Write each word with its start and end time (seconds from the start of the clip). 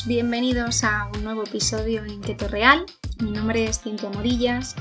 Bienvenidos 0.00 0.84
a 0.84 1.10
un 1.14 1.22
nuevo 1.22 1.44
episodio 1.44 2.02
en 2.02 2.22
Keto 2.22 2.48
Real. 2.48 2.86
Mi 3.20 3.30
nombre 3.30 3.66
es 3.66 3.82
Cintia 3.82 4.08
Morillas, 4.08 4.74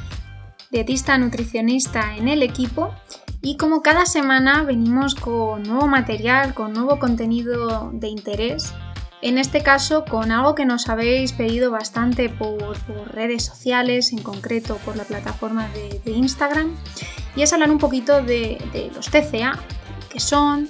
dietista 0.71 1.17
nutricionista 1.17 2.15
en 2.15 2.29
el 2.29 2.41
equipo 2.41 2.95
y 3.41 3.57
como 3.57 3.81
cada 3.81 4.05
semana 4.05 4.63
venimos 4.63 5.15
con 5.15 5.63
nuevo 5.63 5.85
material, 5.87 6.53
con 6.53 6.71
nuevo 6.71 6.97
contenido 6.97 7.91
de 7.93 8.07
interés. 8.07 8.73
En 9.21 9.37
este 9.37 9.61
caso 9.61 10.05
con 10.05 10.31
algo 10.31 10.55
que 10.55 10.65
nos 10.65 10.87
habéis 10.87 11.33
pedido 11.33 11.71
bastante 11.71 12.29
por, 12.29 12.77
redes 13.13 13.43
sociales, 13.43 14.13
en 14.13 14.23
concreto 14.23 14.77
por 14.77 14.95
la 14.95 15.03
plataforma 15.03 15.67
de, 16.05 16.11
Instagram, 16.11 16.73
y 17.35 17.41
es 17.41 17.51
hablar 17.51 17.69
un 17.69 17.79
poquito 17.79 18.21
de, 18.21 18.57
de 18.71 18.89
los 18.95 19.09
TCA, 19.09 19.59
qué 20.09 20.21
son, 20.21 20.69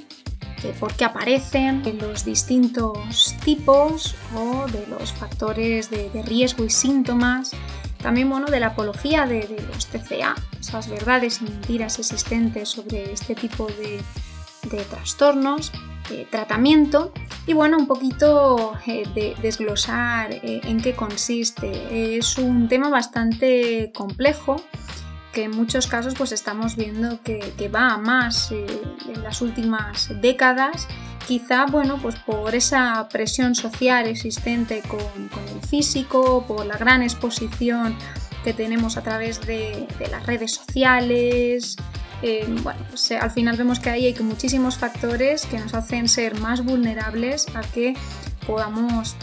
de 0.61 0.73
por 0.73 0.93
qué 0.93 1.05
aparecen, 1.05 1.83
de 1.83 1.93
los 1.93 2.25
distintos 2.25 3.35
tipos 3.43 4.15
o 4.35 4.65
de 4.67 4.85
los 4.87 5.13
factores 5.13 5.89
de, 5.89 6.09
riesgo 6.25 6.63
y 6.63 6.69
síntomas. 6.69 7.51
También 8.01 8.29
bueno, 8.29 8.47
de 8.47 8.59
la 8.59 8.67
apología 8.67 9.25
de, 9.25 9.47
los 9.71 9.87
TCA, 9.87 10.35
esas 10.59 10.89
verdades 10.89 11.41
y 11.41 11.45
mentiras 11.45 11.99
existentes 11.99 12.69
sobre 12.69 13.11
este 13.11 13.35
tipo 13.35 13.67
de, 13.67 14.01
trastornos, 14.89 15.71
de 16.09 16.25
tratamiento 16.25 17.11
y 17.45 17.53
bueno, 17.53 17.77
un 17.77 17.87
poquito 17.87 18.73
eh, 18.85 19.03
de 19.13 19.35
desglosar 19.41 20.31
eh, 20.31 20.61
en 20.63 20.81
qué 20.81 20.93
consiste. 20.93 22.17
Es 22.17 22.37
un 22.37 22.67
tema 22.67 22.89
bastante 22.89 23.91
complejo 23.93 24.57
que 25.31 25.43
en 25.43 25.51
muchos 25.51 25.87
casos 25.87 26.13
pues 26.17 26.31
estamos 26.31 26.75
viendo 26.75 27.21
que, 27.23 27.69
va 27.73 27.93
a 27.93 27.97
más 27.97 28.51
eh, 28.51 28.65
en 29.07 29.23
las 29.23 29.41
últimas 29.41 30.09
décadas, 30.21 30.87
quizá 31.27 31.65
bueno 31.65 31.97
pues 32.01 32.15
por 32.15 32.53
esa 32.55 33.07
presión 33.09 33.55
social 33.55 34.07
existente 34.07 34.81
con, 34.87 34.99
el 34.99 35.67
físico, 35.67 36.45
por 36.47 36.65
la 36.65 36.77
gran 36.77 37.01
exposición 37.01 37.95
que 38.43 38.53
tenemos 38.53 38.97
a 38.97 39.03
través 39.03 39.39
de, 39.41 39.87
las 40.09 40.25
redes 40.25 40.55
sociales. 40.55 41.77
Eh, 42.23 42.45
bueno, 42.61 42.79
pues, 42.89 43.09
eh, 43.11 43.17
al 43.17 43.31
final 43.31 43.57
vemos 43.57 43.79
que 43.79 43.89
ahí 43.89 44.05
hay 44.05 44.15
muchísimos 44.21 44.77
factores 44.77 45.45
que 45.45 45.57
nos 45.59 45.73
hacen 45.73 46.07
ser 46.07 46.39
más 46.39 46.63
vulnerables 46.63 47.47
a 47.55 47.61
que 47.61 47.95
podamos 48.45 49.15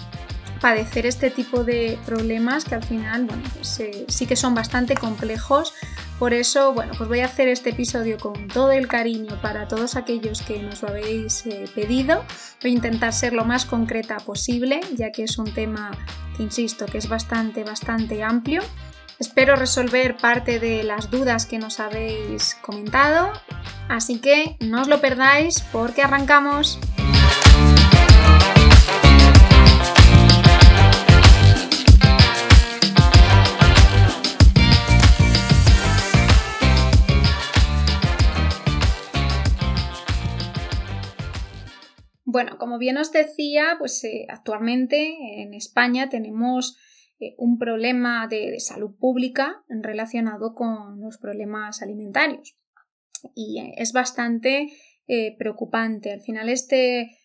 padecer 0.60 1.06
este 1.06 1.30
tipo 1.30 1.64
de 1.64 1.98
problemas 2.06 2.64
que 2.64 2.74
al 2.74 2.84
final, 2.84 3.24
bueno, 3.24 3.42
pues, 3.54 3.80
eh, 3.80 4.04
sí 4.08 4.26
que 4.26 4.36
son 4.36 4.54
bastante 4.54 4.94
complejos. 4.94 5.74
Por 6.18 6.34
eso, 6.34 6.72
bueno, 6.72 6.92
pues 6.98 7.08
voy 7.08 7.20
a 7.20 7.26
hacer 7.26 7.48
este 7.48 7.70
episodio 7.70 8.18
con 8.18 8.48
todo 8.48 8.72
el 8.72 8.88
cariño 8.88 9.40
para 9.40 9.68
todos 9.68 9.94
aquellos 9.94 10.42
que 10.42 10.60
nos 10.60 10.82
lo 10.82 10.88
habéis 10.88 11.46
eh, 11.46 11.64
pedido. 11.74 12.24
Voy 12.60 12.72
a 12.72 12.74
intentar 12.74 13.12
ser 13.12 13.32
lo 13.32 13.44
más 13.44 13.64
concreta 13.64 14.16
posible, 14.18 14.80
ya 14.96 15.12
que 15.12 15.24
es 15.24 15.38
un 15.38 15.52
tema 15.52 15.92
que, 16.36 16.42
insisto, 16.42 16.86
que 16.86 16.98
es 16.98 17.08
bastante, 17.08 17.62
bastante 17.62 18.22
amplio. 18.24 18.62
Espero 19.20 19.56
resolver 19.56 20.16
parte 20.16 20.60
de 20.60 20.84
las 20.84 21.10
dudas 21.10 21.46
que 21.46 21.58
nos 21.58 21.80
habéis 21.80 22.56
comentado, 22.62 23.32
así 23.88 24.20
que 24.20 24.56
no 24.60 24.82
os 24.82 24.88
lo 24.88 25.00
perdáis 25.00 25.60
porque 25.72 26.02
arrancamos. 26.02 26.78
Bueno, 42.30 42.58
como 42.58 42.76
bien 42.76 42.98
os 42.98 43.10
decía, 43.10 43.76
pues 43.78 44.04
eh, 44.04 44.26
actualmente 44.28 45.40
en 45.40 45.54
España 45.54 46.10
tenemos 46.10 46.76
eh, 47.20 47.34
un 47.38 47.56
problema 47.56 48.26
de, 48.28 48.60
salud 48.60 48.94
pública 48.98 49.64
relacionado 49.70 50.54
con 50.54 51.00
los 51.00 51.16
problemas 51.16 51.80
alimentarios. 51.80 52.54
Y 53.34 53.60
eh, 53.60 53.72
es 53.78 53.94
bastante 53.94 54.68
preocupante. 55.38 56.12
Al 56.12 56.20
final 56.20 56.50
este 56.50 57.16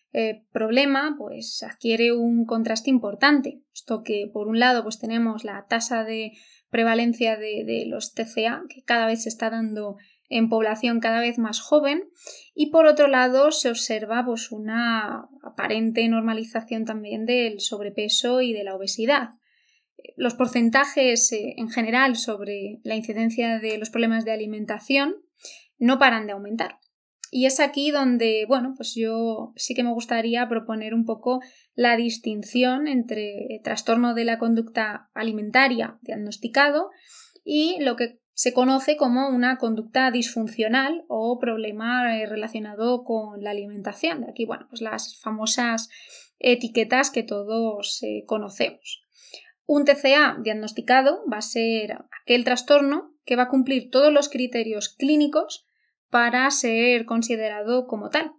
problema 0.52 1.16
pues 1.18 1.62
adquiere 1.62 2.14
un 2.14 2.46
contraste 2.46 2.88
importante, 2.88 3.60
puesto 3.68 4.02
que 4.02 4.30
por 4.32 4.48
un 4.48 4.58
lado 4.58 4.82
pues 4.84 4.98
tenemos 4.98 5.44
la 5.44 5.66
tasa 5.68 6.02
de 6.02 6.32
prevalencia 6.70 7.36
de, 7.36 7.64
de 7.66 7.84
los 7.84 8.14
TCA 8.14 8.62
que 8.70 8.82
cada 8.84 9.04
vez 9.04 9.24
se 9.24 9.28
está 9.28 9.50
dando 9.50 9.96
en 10.34 10.48
población 10.48 10.98
cada 10.98 11.20
vez 11.20 11.38
más 11.38 11.60
joven 11.60 12.10
y 12.56 12.70
por 12.70 12.86
otro 12.86 13.06
lado 13.06 13.52
se 13.52 13.70
observa 13.70 14.24
pues, 14.26 14.50
una 14.50 15.28
aparente 15.44 16.06
normalización 16.08 16.84
también 16.84 17.24
del 17.24 17.60
sobrepeso 17.60 18.40
y 18.40 18.52
de 18.52 18.64
la 18.64 18.74
obesidad. 18.74 19.30
Los 20.16 20.34
porcentajes 20.34 21.30
eh, 21.30 21.54
en 21.56 21.70
general 21.70 22.16
sobre 22.16 22.80
la 22.82 22.96
incidencia 22.96 23.60
de 23.60 23.78
los 23.78 23.90
problemas 23.90 24.24
de 24.24 24.32
alimentación 24.32 25.14
no 25.78 26.00
paran 26.00 26.26
de 26.26 26.32
aumentar. 26.32 26.78
Y 27.30 27.46
es 27.46 27.60
aquí 27.60 27.92
donde, 27.92 28.44
bueno, 28.48 28.74
pues 28.76 28.94
yo 28.96 29.52
sí 29.54 29.74
que 29.74 29.84
me 29.84 29.92
gustaría 29.92 30.48
proponer 30.48 30.94
un 30.94 31.04
poco 31.04 31.40
la 31.74 31.96
distinción 31.96 32.88
entre 32.88 33.60
trastorno 33.62 34.14
de 34.14 34.24
la 34.24 34.38
conducta 34.38 35.10
alimentaria 35.14 35.98
diagnosticado 36.02 36.90
y 37.44 37.80
lo 37.80 37.94
que 37.94 38.23
se 38.34 38.52
conoce 38.52 38.96
como 38.96 39.28
una 39.28 39.58
conducta 39.58 40.10
disfuncional 40.10 41.04
o 41.08 41.38
problema 41.38 42.18
eh, 42.18 42.26
relacionado 42.26 43.04
con 43.04 43.42
la 43.42 43.50
alimentación. 43.50 44.24
Aquí, 44.28 44.44
bueno, 44.44 44.66
pues 44.68 44.82
las 44.82 45.20
famosas 45.20 45.88
etiquetas 46.40 47.10
que 47.10 47.22
todos 47.22 48.02
eh, 48.02 48.24
conocemos. 48.26 49.02
Un 49.66 49.84
TCA 49.84 50.36
diagnosticado 50.42 51.22
va 51.32 51.38
a 51.38 51.42
ser 51.42 51.98
aquel 52.22 52.44
trastorno 52.44 53.14
que 53.24 53.36
va 53.36 53.44
a 53.44 53.48
cumplir 53.48 53.90
todos 53.90 54.12
los 54.12 54.28
criterios 54.28 54.88
clínicos 54.88 55.66
para 56.10 56.50
ser 56.50 57.06
considerado 57.06 57.86
como 57.86 58.10
tal. 58.10 58.32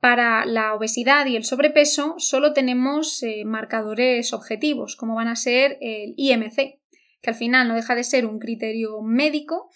Para 0.00 0.44
la 0.44 0.74
obesidad 0.74 1.24
y 1.26 1.34
el 1.34 1.44
sobrepeso 1.44 2.16
solo 2.18 2.52
tenemos 2.52 3.22
eh, 3.22 3.44
marcadores 3.46 4.34
objetivos, 4.34 4.96
como 4.96 5.14
van 5.14 5.28
a 5.28 5.34
ser 5.34 5.78
el 5.80 6.12
IMC, 6.18 6.78
que 7.24 7.30
al 7.30 7.36
final 7.36 7.66
no 7.66 7.74
deja 7.74 7.94
de 7.94 8.04
ser 8.04 8.26
un 8.26 8.38
criterio 8.38 9.00
médico 9.02 9.70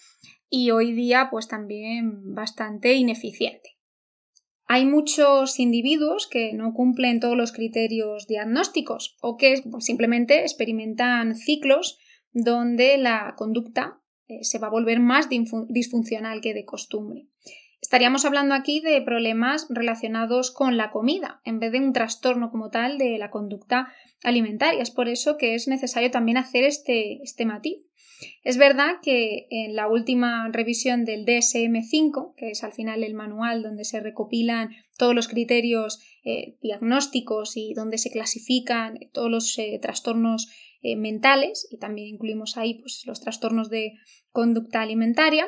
y 0.49 0.71
hoy 0.71 0.93
día 0.93 1.29
pues 1.31 1.47
también 1.47 2.33
bastante 2.33 2.93
ineficiente. 2.93 3.77
Hay 4.65 4.85
muchos 4.85 5.59
individuos 5.59 6.27
que 6.27 6.53
no 6.53 6.73
cumplen 6.73 7.19
todos 7.19 7.35
los 7.35 7.51
criterios 7.51 8.27
diagnósticos 8.27 9.17
o 9.19 9.35
que 9.35 9.63
simplemente 9.79 10.41
experimentan 10.41 11.35
ciclos 11.35 11.97
donde 12.31 12.99
la 12.99 13.33
conducta 13.35 13.99
eh, 14.27 14.43
se 14.43 14.59
va 14.59 14.67
a 14.67 14.71
volver 14.71 14.99
más 14.99 15.27
disfuncional 15.27 16.39
que 16.41 16.53
de 16.53 16.65
costumbre. 16.65 17.27
Estaríamos 17.89 18.23
hablando 18.23 18.53
aquí 18.53 18.81
de 18.81 19.01
problemas 19.01 19.65
relacionados 19.67 20.51
con 20.51 20.77
la 20.77 20.91
comida, 20.91 21.41
en 21.43 21.59
vez 21.59 21.71
de 21.71 21.79
un 21.79 21.91
trastorno 21.91 22.51
como 22.51 22.69
tal 22.69 22.99
de 22.99 23.17
la 23.17 23.31
conducta 23.31 23.91
alimentaria. 24.21 24.79
Es 24.79 24.91
por 24.91 25.09
eso 25.09 25.37
que 25.37 25.55
es 25.55 25.67
necesario 25.67 26.11
también 26.11 26.37
hacer 26.37 26.65
este, 26.65 27.19
este 27.23 27.47
matiz. 27.47 27.77
Es 28.43 28.57
verdad 28.57 28.97
que 29.01 29.47
en 29.49 29.75
la 29.75 29.87
última 29.87 30.47
revisión 30.51 31.03
del 31.03 31.25
DSM5, 31.25 32.35
que 32.37 32.51
es 32.51 32.63
al 32.63 32.73
final 32.73 33.03
el 33.03 33.15
manual 33.15 33.63
donde 33.63 33.85
se 33.85 33.99
recopilan 33.99 34.69
todos 34.95 35.15
los 35.15 35.27
criterios 35.27 35.99
eh, 36.23 36.57
diagnósticos 36.61 37.57
y 37.57 37.73
donde 37.73 37.97
se 37.97 38.11
clasifican 38.11 38.99
todos 39.13 39.31
los 39.31 39.57
eh, 39.57 39.79
trastornos 39.81 40.47
eh, 40.83 40.95
mentales, 40.95 41.67
y 41.71 41.79
también 41.79 42.09
incluimos 42.09 42.55
ahí 42.55 42.75
pues, 42.75 43.01
los 43.07 43.19
trastornos 43.19 43.71
de 43.71 43.93
conducta 44.31 44.83
alimentaria, 44.83 45.47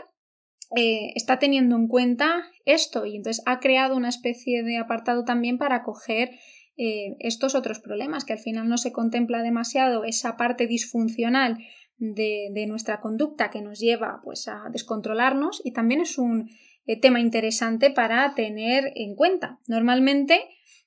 eh, 0.76 1.12
está 1.16 1.40
teniendo 1.40 1.76
en 1.76 1.88
cuenta 1.88 2.46
esto 2.66 3.06
y 3.06 3.16
entonces 3.16 3.44
ha 3.46 3.60
creado 3.60 3.96
una 3.96 4.10
especie 4.10 4.64
de 4.64 4.78
apartado 4.78 5.26
también 5.26 5.58
para 5.58 5.84
coger 5.84 6.32
eh, 6.78 7.16
estos 7.20 7.56
otros 7.56 7.80
problemas, 7.80 8.24
que 8.24 8.34
al 8.34 8.40
final 8.40 8.70
no 8.70 8.78
se 8.78 8.92
contempla 8.92 9.44
demasiado 9.44 10.04
esa 10.04 10.38
parte 10.38 10.68
disfuncional 10.68 11.58
de, 11.98 12.66
nuestra 12.68 13.02
conducta 13.02 13.52
que 13.52 13.62
nos 13.62 13.80
lleva 13.80 14.22
pues, 14.24 14.48
a 14.48 14.64
descontrolarnos 14.72 15.62
y 15.64 15.74
también 15.74 16.02
es 16.02 16.18
un 16.18 16.50
eh, 16.88 17.00
tema 17.00 17.20
interesante 17.20 17.92
para 17.92 18.34
tener 18.34 18.94
en 18.96 19.16
cuenta. 19.16 19.60
Normalmente 19.68 20.42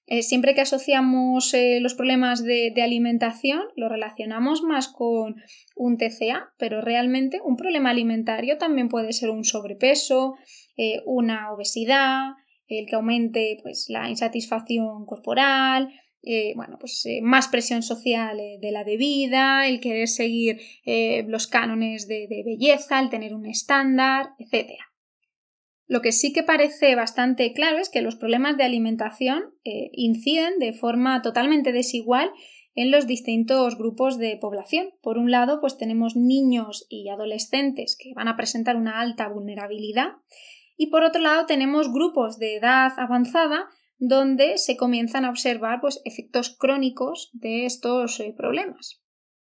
eh, 0.07 0.23
siempre 0.23 0.55
que 0.55 0.61
asociamos 0.61 1.55
eh, 1.55 1.79
los 1.81 1.95
problemas 1.95 2.45
de, 2.45 2.75
alimentación, 2.83 3.63
lo 3.75 3.89
relacionamos 3.89 4.63
más 4.63 4.89
con 4.89 5.37
un 5.77 5.97
TCA, 5.97 6.53
pero 6.59 6.83
realmente 6.83 7.41
un 7.43 7.57
problema 7.57 7.91
alimentario 7.91 8.59
también 8.59 8.89
puede 8.89 9.15
ser 9.15 9.31
un 9.31 9.45
sobrepeso, 9.45 10.35
eh, 10.77 11.01
una 11.07 11.53
obesidad, 11.53 12.33
el 12.69 12.87
que 12.87 12.97
aumente 12.97 13.59
pues, 13.63 13.87
la 13.89 14.11
insatisfacción 14.11 15.07
corporal, 15.07 15.89
bueno, 16.57 16.79
pues 16.81 17.07
más 17.21 17.49
presión 17.49 17.83
social 17.83 18.39
de 18.39 18.73
la 18.73 18.83
debida, 18.83 19.69
el 19.69 19.79
querer 19.79 20.09
seguir 20.09 20.59
los 21.27 21.47
cánones 21.49 22.09
de, 22.09 22.27
de 22.31 22.43
belleza, 22.43 22.99
el 22.99 23.11
tener 23.11 23.35
un 23.35 23.45
estándar, 23.45 24.31
etc. 24.39 24.71
Lo 25.87 26.01
que 26.01 26.13
sí 26.13 26.33
que 26.33 26.43
parece 26.43 26.95
bastante 26.95 27.53
claro 27.53 27.79
es 27.79 27.91
que 27.91 28.03
los 28.03 28.17
problemas 28.17 28.57
de 28.57 28.65
alimentación 28.65 29.55
eh, 29.65 29.91
inciden 29.93 30.59
de 30.59 30.73
forma 30.73 31.21
totalmente 31.23 31.73
desigual 31.73 32.31
en 32.75 32.91
los 32.91 33.07
distintos 33.07 33.77
grupos 33.77 34.19
de 34.19 34.37
población. 34.41 34.89
Por 35.03 35.19
un 35.19 35.31
lado, 35.31 35.61
pues 35.61 35.77
tenemos 35.77 36.17
niños 36.17 36.87
y 36.89 37.09
adolescentes 37.09 37.97
que 37.99 38.15
van 38.15 38.29
a 38.29 38.37
presentar 38.37 38.77
una 38.77 39.01
alta 39.01 39.29
vulnerabilidad 39.29 40.13
y 40.77 40.89
por 40.89 41.05
otro 41.05 41.23
lado 41.23 41.47
tenemos 41.47 41.93
grupos 41.93 42.39
de 42.39 42.57
edad 42.57 42.93
avanzada 42.97 43.69
donde 43.99 44.59
se 44.59 44.77
comienzan 44.77 45.25
a 45.25 45.31
observar 45.31 45.81
pues, 45.81 46.01
efectos 46.05 46.57
crónicos 46.59 47.31
de 47.33 47.65
estos 47.65 48.19
eh, 48.21 48.35
problemas. 48.37 49.04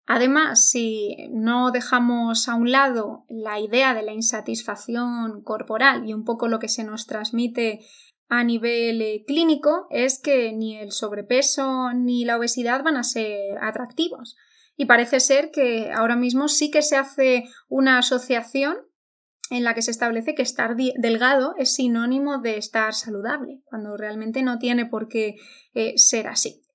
Además, 0.06 0.68
si 0.68 1.16
no 1.32 1.72
dejamos 1.72 2.48
a 2.48 2.54
un 2.54 2.70
lado 2.70 3.24
la 3.28 3.58
idea 3.58 3.92
de 3.92 4.02
la 4.02 4.12
insatisfacción 4.12 5.42
corporal 5.42 6.08
y 6.08 6.14
un 6.14 6.24
poco 6.24 6.46
lo 6.46 6.60
que 6.60 6.68
se 6.68 6.84
nos 6.84 7.06
transmite 7.06 7.80
a 8.28 8.44
nivel 8.44 9.02
eh, 9.02 9.24
clínico, 9.26 9.86
es 9.90 10.20
que 10.20 10.52
ni 10.52 10.76
el 10.76 10.92
sobrepeso 10.92 11.92
ni 11.92 12.24
la 12.24 12.38
obesidad 12.38 12.84
van 12.84 12.96
a 12.96 13.02
ser 13.02 13.58
atractivos. 13.60 14.36
Y 14.76 14.86
parece 14.86 15.20
ser 15.20 15.50
que 15.50 15.90
ahora 15.92 16.16
mismo 16.16 16.48
sí 16.48 16.70
que 16.70 16.82
se 16.82 16.96
hace 16.96 17.44
una 17.68 17.98
asociación 17.98 18.76
en 19.50 19.64
la 19.64 19.74
que 19.74 19.82
se 19.82 19.90
establece 19.90 20.34
que 20.34 20.42
estar 20.42 20.76
delgado 20.76 21.54
es 21.56 21.74
sinónimo 21.74 22.38
de 22.38 22.58
estar 22.58 22.94
saludable, 22.94 23.60
cuando 23.64 23.96
realmente 23.96 24.42
no 24.42 24.58
tiene 24.58 24.86
por 24.86 25.08
qué 25.08 25.36
eh, 25.74 25.94
ser 25.96 26.26
así. 26.26 26.65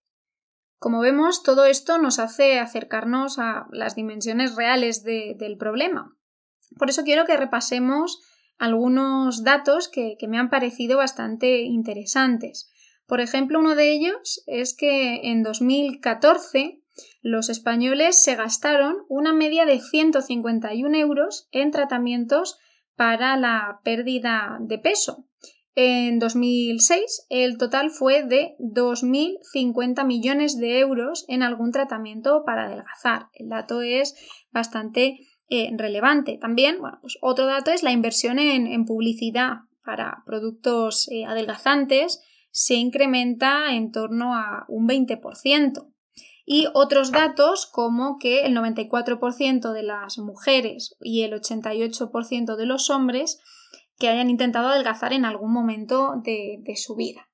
Como 0.82 1.00
vemos, 1.00 1.44
todo 1.44 1.66
esto 1.66 2.00
nos 2.00 2.18
hace 2.18 2.58
acercarnos 2.58 3.38
a 3.38 3.68
las 3.72 3.94
dimensiones 3.94 4.56
reales 4.56 5.04
del 5.04 5.56
problema. 5.60 6.18
Por 6.76 6.90
eso 6.90 7.04
quiero 7.04 7.26
que 7.26 7.38
repasemos 7.38 8.20
algunos 8.58 9.44
datos 9.44 9.88
que, 9.90 10.18
me 10.28 10.40
han 10.40 10.50
parecido 10.50 10.98
bastante 10.98 11.62
interesantes. 11.62 12.72
Por 13.06 13.22
ejemplo, 13.22 13.60
uno 13.60 13.76
de 13.76 13.92
ellos 13.92 14.44
es 14.48 14.76
que 14.76 15.30
en 15.30 15.44
2014 15.44 16.82
los 17.22 17.50
españoles 17.50 18.24
se 18.24 18.36
gastaron 18.36 19.06
una 19.08 19.34
media 19.34 19.66
de 19.66 19.80
151 19.80 20.98
euros 20.98 21.48
en 21.52 21.70
tratamientos 21.70 22.58
para 22.96 23.38
la 23.38 23.82
pérdida 23.84 24.58
de 24.60 24.80
peso, 24.80 25.28
en 25.76 26.20
2006 26.20 27.28
el 27.30 27.58
total 27.58 27.92
fue 27.92 28.24
de 28.24 28.56
2.050 28.60 30.06
millones 30.06 30.58
de 30.58 30.80
euros 30.80 31.26
en 31.28 31.44
algún 31.44 31.72
tratamiento 31.72 32.44
para 32.46 32.66
adelgazar. 32.66 33.28
El 33.34 33.50
dato 33.50 33.82
es 33.82 34.16
bastante 34.52 35.20
eh, 35.50 35.70
relevante. 35.78 36.38
También, 36.38 36.80
bueno, 36.80 36.98
pues 37.02 37.18
otro 37.22 37.46
dato 37.46 37.72
es 37.72 37.84
la 37.84 37.92
inversión 37.92 38.40
en, 38.40 38.86
publicidad 38.86 39.62
para 39.84 40.24
productos 40.26 41.10
eh, 41.10 41.26
adelgazantes 41.26 42.22
se 42.52 42.76
incrementa 42.76 43.74
en 43.74 43.92
torno 43.92 44.36
a 44.36 44.66
un 44.68 44.88
20%. 44.88 45.88
Y 46.46 46.68
otros 46.74 47.12
datos 47.12 47.66
como 47.66 48.18
que 48.20 48.42
el 48.46 48.56
94% 48.56 49.72
de 49.72 49.84
las 49.84 50.18
mujeres 50.18 50.98
y 51.00 51.22
el 51.22 51.34
88% 51.34 52.56
de 52.56 52.66
los 52.66 52.90
hombres 52.90 53.40
que 54.02 54.10
hayan 54.10 54.32
intentado 54.32 54.70
adelgazar 54.70 55.14
en 55.14 55.26
algún 55.26 55.54
momento 55.54 56.16
de, 56.24 56.64
su 56.76 56.96
vida. 56.96 57.30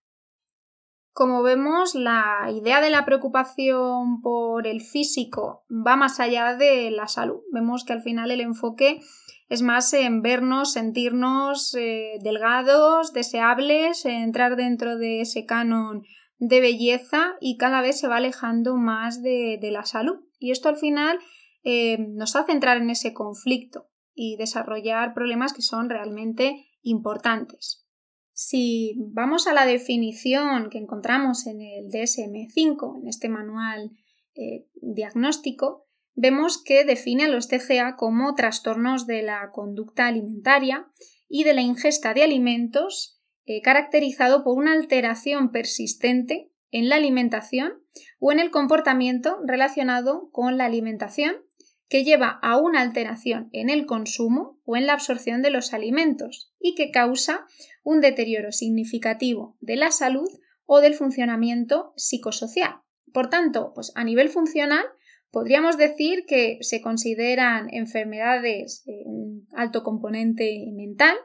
Como 1.14 1.42
vemos, 1.42 1.96
la 1.96 2.52
idea 2.54 2.82
de 2.82 2.90
la 2.90 3.06
preocupación 3.06 4.22
por 4.22 4.68
el 4.68 4.82
físico 4.82 5.64
va 5.72 5.96
más 5.96 6.20
allá 6.20 6.56
de 6.56 6.92
la 6.92 7.08
salud. 7.08 7.40
Vemos 7.54 7.86
que 7.86 7.94
al 7.94 8.02
final 8.02 8.32
el 8.32 8.42
enfoque 8.42 9.00
es 9.48 9.62
más 9.62 9.94
en 9.94 10.22
vernos, 10.22 10.74
sentirnos 10.74 11.74
eh, 11.74 12.20
delgados, 12.22 13.14
deseables, 13.14 14.06
entrar 14.06 14.58
dentro 14.58 14.98
de 14.98 15.22
ese 15.22 15.46
canon 15.46 16.04
de 16.38 16.60
belleza 16.60 17.38
y 17.40 17.56
cada 17.56 17.82
vez 17.82 17.98
se 17.98 18.10
va 18.10 18.18
alejando 18.18 18.76
más 18.76 19.24
de, 19.24 19.58
la 19.72 19.86
salud. 19.86 20.18
Y 20.38 20.52
esto 20.52 20.68
al 20.68 20.76
final 20.76 21.18
eh, 21.64 21.98
nos 21.98 22.36
hace 22.36 22.52
entrar 22.52 22.76
en 22.76 22.90
ese 22.90 23.14
conflicto 23.14 23.88
y 24.18 24.36
desarrollar 24.36 25.14
problemas 25.14 25.54
que 25.54 25.62
son 25.62 25.90
realmente 25.90 26.66
importantes. 26.82 27.86
Si 28.34 28.96
vamos 28.98 29.46
a 29.46 29.54
la 29.54 29.66
definición 29.66 30.70
que 30.72 30.80
encontramos 30.80 31.46
en 31.46 31.62
el 31.62 31.86
DSM5, 31.90 33.02
en 33.02 33.08
este 33.08 33.30
manual 33.30 33.92
eh, 34.34 34.66
diagnóstico, 34.82 35.86
vemos 36.16 36.62
que 36.62 36.84
define 36.84 37.26
a 37.26 37.28
los 37.28 37.48
TCA 37.48 37.96
como 37.96 38.34
trastornos 38.34 39.06
de 39.06 39.22
la 39.22 39.52
conducta 39.52 40.08
alimentaria 40.08 40.88
y 41.30 41.44
de 41.44 41.54
la 41.54 41.62
ingesta 41.62 42.16
de 42.16 42.24
alimentos 42.24 43.22
eh, 43.46 43.62
caracterizado 43.62 44.44
por 44.44 44.58
una 44.58 44.74
alteración 44.74 45.52
persistente 45.52 46.52
en 46.72 46.90
la 46.90 46.96
alimentación 46.96 47.84
o 48.20 48.32
en 48.32 48.40
el 48.40 48.50
comportamiento 48.50 49.38
relacionado 49.46 50.32
con 50.32 50.58
la 50.58 50.66
alimentación 50.66 51.47
que 51.90 52.04
lleva 52.04 52.40
a 52.42 52.58
una 52.58 52.82
alteración 52.82 53.50
en 53.54 53.70
el 53.70 53.86
consumo 53.86 54.60
o 54.66 54.76
en 54.76 54.86
la 54.86 54.94
absorción 54.94 55.42
de 55.42 55.52
los 55.52 55.74
alimentos 55.74 56.52
y 56.60 56.76
que 56.76 56.92
causa 56.92 57.46
un 57.84 58.02
deterioro 58.02 58.52
significativo 58.52 59.58
de 59.62 59.78
la 59.78 59.92
salud 59.92 60.30
o 60.66 60.82
del 60.82 60.94
funcionamiento 60.94 61.94
psicosocial. 61.96 62.82
Por 63.14 63.30
tanto, 63.30 63.72
pues 63.74 63.92
a 63.96 64.04
nivel 64.04 64.30
funcional 64.30 64.86
podríamos 65.32 65.78
decir 65.78 66.26
que 66.28 66.58
se 66.62 66.82
consideran 66.82 67.74
enfermedades 67.74 68.84
de 68.86 69.04
un 69.06 69.48
alto 69.54 69.84
componente 69.84 70.66
mental, 70.74 71.16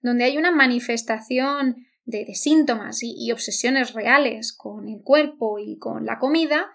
donde 0.00 0.24
hay 0.24 0.38
una 0.38 0.50
manifestación 0.50 1.86
de, 2.04 2.34
síntomas 2.34 3.00
y 3.02 3.30
obsesiones 3.32 3.92
reales 3.92 4.56
con 4.56 4.88
el 4.88 5.02
cuerpo 5.02 5.58
y 5.58 5.76
con 5.78 6.06
la 6.06 6.18
comida 6.18 6.70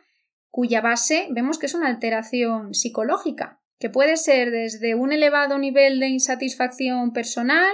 cuya 0.52 0.82
base 0.82 1.28
vemos 1.32 1.58
que 1.58 1.66
es 1.66 1.74
una 1.74 1.88
alteración 1.88 2.74
psicológica, 2.74 3.60
que 3.80 3.90
puede 3.90 4.18
ser 4.18 4.52
desde 4.52 4.94
un 4.96 5.12
elevado 5.12 5.58
nivel 5.58 6.00
de 6.00 6.10
insatisfacción 6.10 7.14
personal 7.14 7.74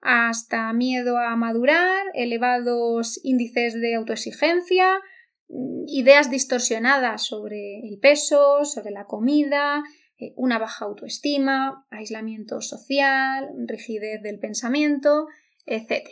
hasta 0.00 0.72
miedo 0.72 1.18
a 1.18 1.36
madurar, 1.36 2.06
elevados 2.14 3.20
índices 3.22 3.74
de 3.74 3.94
autoexigencia, 3.94 5.00
mm, 5.48 5.84
ideas 5.88 6.30
distorsionadas 6.30 7.24
sobre 7.24 7.80
el 7.80 7.98
peso, 7.98 8.64
sobre 8.64 8.90
la 8.90 9.04
comida, 9.04 9.82
eh, 10.18 10.32
una 10.36 10.58
baja 10.58 10.84
autoestima, 10.84 11.86
aislamiento 11.90 12.60
social, 12.60 13.50
rigidez 13.66 14.22
del 14.22 14.38
pensamiento, 14.38 15.26
etc. 15.66 16.08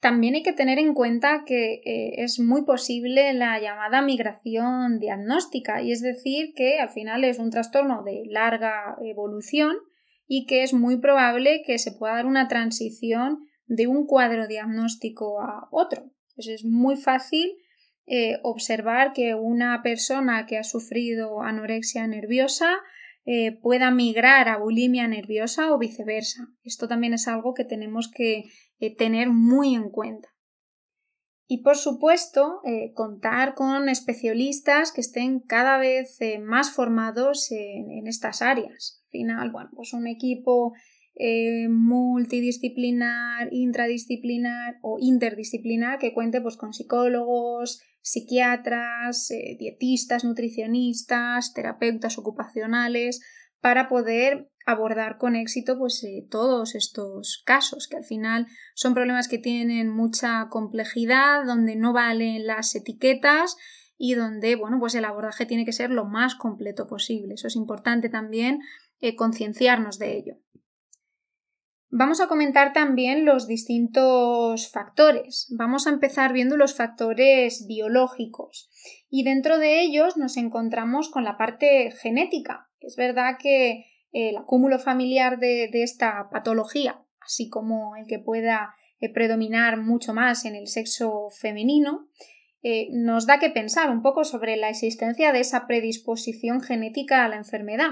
También 0.00 0.36
hay 0.36 0.42
que 0.44 0.52
tener 0.52 0.78
en 0.78 0.94
cuenta 0.94 1.42
que 1.44 1.80
eh, 1.84 2.22
es 2.22 2.38
muy 2.38 2.64
posible 2.64 3.32
la 3.32 3.60
llamada 3.60 4.00
migración 4.00 5.00
diagnóstica, 5.00 5.82
y 5.82 5.90
es 5.90 6.02
decir, 6.02 6.52
que 6.54 6.78
al 6.78 6.90
final 6.90 7.24
es 7.24 7.38
un 7.38 7.50
trastorno 7.50 8.04
de 8.04 8.22
larga 8.26 8.96
evolución 9.02 9.76
y 10.28 10.46
que 10.46 10.62
es 10.62 10.72
muy 10.72 10.98
probable 11.00 11.62
que 11.66 11.78
se 11.78 11.90
pueda 11.90 12.14
dar 12.14 12.26
una 12.26 12.46
transición 12.46 13.40
de 13.66 13.86
un 13.86 14.06
cuadro 14.06 14.46
diagnóstico 14.46 15.40
a 15.40 15.68
otro. 15.72 16.10
es 16.36 16.64
muy 16.64 16.96
fácil 16.96 17.56
eh, 18.06 18.38
observar 18.42 19.12
que 19.12 19.34
una 19.34 19.82
persona 19.82 20.46
que 20.46 20.58
ha 20.58 20.64
sufrido 20.64 21.42
anorexia 21.42 22.06
nerviosa 22.06 22.78
eh, 23.26 23.52
pueda 23.60 23.90
migrar 23.90 24.48
a 24.48 24.56
bulimia 24.56 25.06
nerviosa 25.08 25.74
o 25.74 25.78
viceversa. 25.78 26.48
Esto 26.62 26.88
también 26.88 27.12
es 27.12 27.28
algo 27.28 27.52
que 27.52 27.64
tenemos 27.64 28.10
que 28.10 28.44
eh, 28.80 28.94
tener 28.94 29.30
muy 29.30 29.74
en 29.74 29.90
cuenta. 29.90 30.28
Y 31.46 31.62
por 31.62 31.76
supuesto, 31.76 32.60
eh, 32.64 32.92
contar 32.94 33.54
con 33.54 33.88
especialistas 33.88 34.92
que 34.92 35.00
estén 35.00 35.40
cada 35.40 35.78
vez 35.78 36.20
eh, 36.20 36.38
más 36.38 36.70
formados 36.72 37.50
en, 37.50 38.06
estas 38.06 38.42
áreas. 38.42 39.02
Al 39.06 39.10
final, 39.10 39.50
bueno, 39.50 39.70
pues 39.74 39.92
un 39.92 40.06
equipo 40.06 40.74
multidisciplinar, 41.68 43.48
intradisciplinar 43.50 44.76
o 44.82 44.98
interdisciplinar 45.00 45.98
que 45.98 46.14
cuente 46.14 46.40
pues, 46.40 46.56
con 46.56 46.72
psicólogos, 46.72 47.82
psiquiatras, 48.02 49.26
dietistas, 49.58 50.22
nutricionistas, 50.22 51.52
terapeutas 51.54 52.18
ocupacionales, 52.18 53.20
para 53.60 53.88
poder 53.88 54.50
abordar 54.66 55.16
con 55.16 55.34
éxito 55.34 55.78
pues, 55.78 56.04
eh, 56.04 56.26
todos 56.30 56.74
estos 56.74 57.42
casos, 57.46 57.88
que 57.88 57.96
al 57.96 58.04
final 58.04 58.46
son 58.74 58.92
problemas 58.94 59.28
que 59.28 59.38
tienen 59.38 59.88
mucha 59.88 60.48
complejidad, 60.50 61.44
donde 61.46 61.74
no 61.74 61.92
valen 61.92 62.46
las 62.46 62.74
etiquetas 62.74 63.56
y 63.96 64.14
donde 64.14 64.56
bueno, 64.56 64.78
pues 64.78 64.94
el 64.94 65.04
abordaje 65.04 65.46
tiene 65.46 65.64
que 65.64 65.72
ser 65.72 65.90
lo 65.90 66.04
más 66.04 66.34
completo 66.34 66.86
posible. 66.86 67.34
Eso 67.34 67.46
es 67.46 67.56
importante 67.56 68.08
también 68.08 68.60
eh, 69.00 69.16
concienciarnos 69.16 69.98
de 69.98 70.16
ello. 70.18 70.34
Vamos 71.90 72.20
a 72.20 72.28
comentar 72.28 72.74
también 72.74 73.24
los 73.24 73.46
distintos 73.46 74.70
factores. 74.70 75.46
Vamos 75.56 75.86
a 75.86 75.90
empezar 75.90 76.34
viendo 76.34 76.58
los 76.58 76.74
factores 76.76 77.66
biológicos 77.66 78.68
y 79.08 79.24
dentro 79.24 79.56
de 79.56 79.80
ellos 79.80 80.18
nos 80.18 80.36
encontramos 80.36 81.08
con 81.08 81.24
la 81.24 81.38
parte 81.38 81.90
genética. 81.92 82.67
Es 82.80 82.96
verdad 82.96 83.36
que 83.40 83.84
el 84.12 84.36
acúmulo 84.36 84.78
familiar 84.78 85.38
de, 85.38 85.70
esta 85.72 86.28
patología 86.30 87.04
así 87.28 87.50
como 87.50 87.94
el 87.96 88.06
que 88.06 88.18
pueda 88.18 88.74
eh, 89.00 89.12
predominar 89.12 89.76
mucho 89.76 90.14
más 90.14 90.46
en 90.46 90.56
el 90.56 90.66
sexo 90.66 91.28
femenino, 91.30 92.08
eh, 92.62 92.88
nos 92.90 93.26
da 93.26 93.38
que 93.38 93.50
pensar 93.50 93.90
un 93.90 94.02
poco 94.02 94.24
sobre 94.24 94.56
la 94.56 94.70
existencia 94.70 95.30
de 95.32 95.40
esa 95.40 95.66
predisposición 95.66 96.60
genética 96.60 97.24
a 97.24 97.28
la 97.28 97.36
enfermedad. 97.36 97.90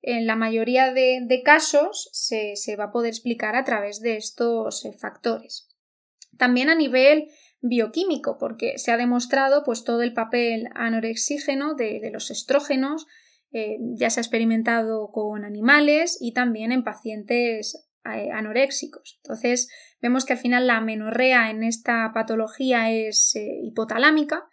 En 0.00 0.26
la 0.26 0.36
mayoría 0.36 0.92
de, 0.92 1.42
casos 1.44 2.08
se, 2.12 2.76
va 2.76 2.84
a 2.84 2.92
poder 2.92 3.10
explicar 3.10 3.54
a 3.56 3.64
través 3.64 4.00
de 4.00 4.16
estos 4.16 4.84
eh, 4.84 4.92
factores. 4.92 5.68
También 6.38 6.70
a 6.70 6.74
nivel 6.74 7.28
bioquímico, 7.60 8.38
porque 8.38 8.78
se 8.78 8.90
ha 8.90 8.96
demostrado 8.96 9.62
pues, 9.64 9.84
todo 9.84 10.02
el 10.02 10.14
papel 10.14 10.68
anorexígeno 10.74 11.74
de, 11.74 12.10
los 12.12 12.30
estrógenos, 12.30 13.06
ya 13.52 14.10
se 14.10 14.20
ha 14.20 14.22
experimentado 14.22 15.10
con 15.12 15.44
animales 15.44 16.18
y 16.20 16.32
también 16.32 16.72
en 16.72 16.84
pacientes 16.84 17.88
anoréxicos. 18.02 19.20
Entonces, 19.22 19.68
Vemos 20.02 20.24
que 20.24 20.32
al 20.32 20.38
final 20.40 20.66
la 20.66 20.78
amenorrea 20.78 21.50
en 21.50 21.62
esta 21.62 22.10
patología 22.12 22.90
es 22.90 23.36
eh, 23.36 23.60
hipotalámica 23.62 24.44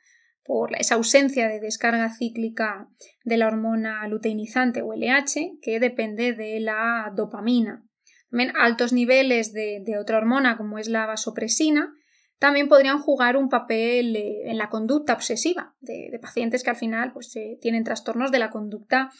por 0.43 0.75
esa 0.77 0.95
ausencia 0.95 1.47
de 1.47 1.59
descarga 1.59 2.15
cíclica 2.15 2.87
de 3.25 3.37
la 3.37 3.47
hormona 3.47 4.07
luteinizante 4.07 4.83
o 4.83 4.93
LH 4.93 5.57
que 5.61 5.79
depende 5.79 6.33
de 6.33 6.59
la 6.59 7.11
dopamina. 7.15 7.83
También 8.29 8.53
altos 8.55 8.93
niveles 8.93 9.51
de, 9.51 9.83
otra 9.99 10.19
hormona 10.19 10.55
como 10.55 10.77
es 10.77 10.87
la 10.87 11.07
vasopresina 11.07 11.95
también 12.39 12.69
podrían 12.69 12.99
jugar 12.99 13.35
un 13.35 13.49
papel 13.49 14.15
eh, 14.15 14.49
en 14.49 14.57
la 14.57 14.69
conducta 14.69 15.13
obsesiva 15.13 15.75
de, 15.81 16.17
pacientes 16.21 16.63
que 16.63 16.69
al 16.69 16.77
final 16.77 17.11
pues, 17.11 17.35
eh, 17.35 17.57
tienen 17.61 17.83
trastornos 17.83 18.31
de 18.31 18.39
la 18.39 18.49
conducta 18.49 19.11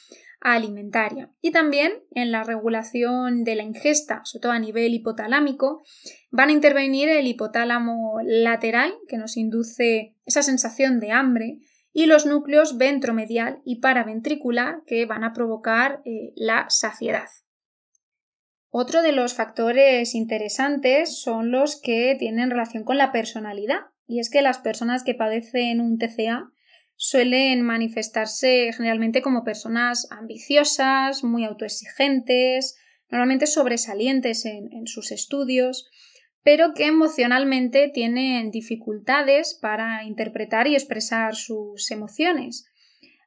alimentaria. 0.42 1.30
Y 1.42 1.52
también 1.52 1.92
en 2.12 2.32
la 2.32 2.44
regulación 2.44 3.44
de 3.44 3.56
la 3.56 3.64
ingesta, 3.64 4.22
sobre 4.24 4.42
todo 4.42 4.52
a 4.54 4.60
nivel 4.60 4.94
hipotalámico, 4.94 5.84
van 6.32 6.50
a 6.50 6.54
intervenir 6.54 7.10
el 7.10 7.28
hipotálamo 7.28 8.20
lateral, 8.24 8.94
que 9.10 9.18
nos 9.18 9.36
induce 9.36 10.16
esa 10.26 10.42
sensación 10.42 11.02
de 11.02 11.12
hambre, 11.12 11.60
y 11.92 12.06
los 12.06 12.26
núcleos 12.26 12.78
ventromedial 12.78 13.62
y 13.66 13.82
paraventricular, 13.82 14.82
que 14.86 15.06
van 15.06 15.26
a 15.26 15.34
provocar 15.34 16.02
eh, 16.06 16.32
la 16.36 16.68
saciedad. 16.70 17.28
Otro 18.72 19.02
de 19.02 19.14
los 19.14 19.34
factores 19.34 20.14
interesantes 20.14 21.20
son 21.20 21.50
los 21.50 21.82
que 21.82 22.16
tienen 22.20 22.52
relación 22.52 22.84
con 22.84 22.98
la 22.98 23.12
personalidad, 23.12 23.80
y 24.06 24.20
es 24.20 24.30
que 24.30 24.44
las 24.44 24.60
personas 24.60 25.04
que 25.04 25.16
padecen 25.16 25.82
un 25.82 25.98
TCA 25.98 26.52
suelen 26.96 27.64
manifestarse 27.64 28.72
generalmente 28.76 29.22
como 29.22 29.44
personas 29.44 30.08
ambiciosas, 30.12 31.24
muy 31.24 31.46
autoexigentes, 31.46 32.78
normalmente 33.10 33.48
sobresalientes 33.48 34.46
en, 34.46 34.86
sus 34.86 35.12
estudios, 35.12 35.90
pero 36.44 36.74
que 36.74 36.86
emocionalmente 36.86 37.90
tienen 37.92 38.52
dificultades 38.52 39.58
para 39.60 40.04
interpretar 40.04 40.68
y 40.68 40.76
expresar 40.76 41.36
sus 41.36 41.90
emociones. 41.90 42.70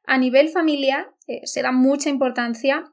A 0.05 0.17
nivel 0.17 0.49
familiar 0.49 1.07
eh, 1.27 1.41
se 1.45 1.61
da 1.61 1.71
mucha 1.71 2.09
importancia 2.09 2.92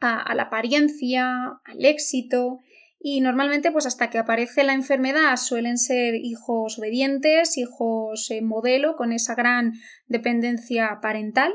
a, 0.00 0.34
la 0.34 0.44
apariencia, 0.44 1.60
al 1.64 1.84
éxito 1.84 2.58
y 3.00 3.20
normalmente 3.20 3.70
pues 3.70 3.86
hasta 3.86 4.10
que 4.10 4.18
aparece 4.18 4.64
la 4.64 4.74
enfermedad 4.74 5.36
suelen 5.36 5.78
ser 5.78 6.14
hijos 6.16 6.78
obedientes, 6.78 7.56
hijos 7.56 8.30
eh, 8.30 8.42
modelo 8.42 8.96
con 8.96 9.12
esa 9.12 9.34
gran 9.34 9.72
dependencia 10.06 10.98
parental 11.00 11.54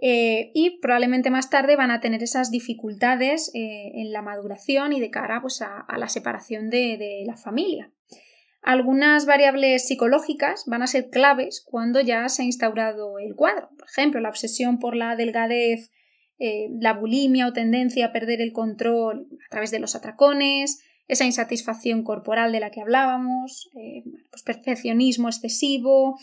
eh, 0.00 0.50
y 0.54 0.78
probablemente 0.80 1.30
más 1.30 1.50
tarde 1.50 1.76
van 1.76 1.90
a 1.90 2.00
tener 2.00 2.22
esas 2.22 2.50
dificultades 2.50 3.50
eh, 3.54 3.92
en 3.94 4.12
la 4.12 4.22
maduración 4.22 4.92
y 4.92 5.00
de 5.00 5.10
cara 5.10 5.40
pues, 5.42 5.60
a, 5.60 5.84
la 5.98 6.08
separación 6.08 6.70
de, 6.70 6.96
de 6.96 7.24
la 7.26 7.36
familia. 7.36 7.92
Algunas 8.62 9.26
variables 9.26 9.86
psicológicas 9.86 10.64
van 10.66 10.82
a 10.82 10.86
ser 10.86 11.08
claves 11.08 11.62
cuando 11.64 12.00
ya 12.00 12.28
se 12.28 12.42
ha 12.42 12.44
instaurado 12.44 13.18
el 13.18 13.34
cuadro. 13.34 13.70
Por 13.76 13.88
ejemplo, 13.88 14.20
la 14.20 14.28
obsesión 14.28 14.78
por 14.78 14.96
la 14.96 15.16
delgadez 15.16 15.90
eh, 16.42 16.70
la 16.80 16.94
bulimia 16.94 17.46
o 17.46 17.52
tendencia 17.52 18.06
a 18.06 18.12
perder 18.12 18.40
el 18.40 18.54
control 18.54 19.28
a 19.46 19.50
través 19.50 19.70
de 19.70 19.78
los 19.78 19.94
atracones, 19.94 20.80
esa 21.06 21.26
insatisfacción 21.26 22.02
corporal 22.02 22.50
de 22.50 22.60
la 22.60 22.70
que 22.70 22.80
hablábamos, 22.80 23.68
eh, 23.74 24.04
pues 24.30 24.42
perfeccionismo 24.42 25.28
excesivo, 25.28 26.18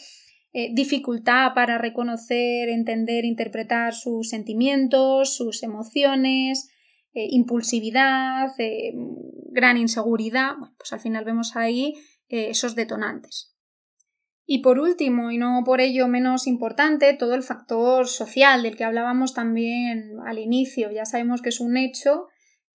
eh, 0.54 0.72
dificultad 0.74 1.54
para 1.54 1.78
reconocer, 1.78 2.70
entender, 2.70 3.26
interpretar 3.26 3.94
sus 3.94 4.30
sentimientos, 4.30 5.36
sus 5.36 5.62
emociones, 5.62 6.70
impulsividad, 7.14 8.50
gran 9.50 9.78
inseguridad. 9.78 10.54
pues 10.78 10.94
al 10.94 11.00
final 11.00 11.26
vemos 11.26 11.56
ahí 11.56 11.96
esos 12.30 12.76
detonantes. 12.76 13.57
Y 14.50 14.60
por 14.60 14.80
último, 14.80 15.30
y 15.30 15.38
no 15.38 15.62
por 15.66 15.82
ello 15.82 16.08
menos 16.08 16.48
importante, 16.48 17.14
todo 17.14 17.36
el 17.36 17.44
factor 17.44 18.08
social 18.08 18.64
del 18.64 18.78
que 18.78 18.86
hablábamos 18.86 19.34
también 19.34 20.16
al 20.26 20.40
inicio. 20.40 20.90
Ya 20.90 21.04
sabemos 21.04 21.42
que 21.42 21.50
es 21.50 21.60
un 21.60 21.76
hecho 21.76 22.28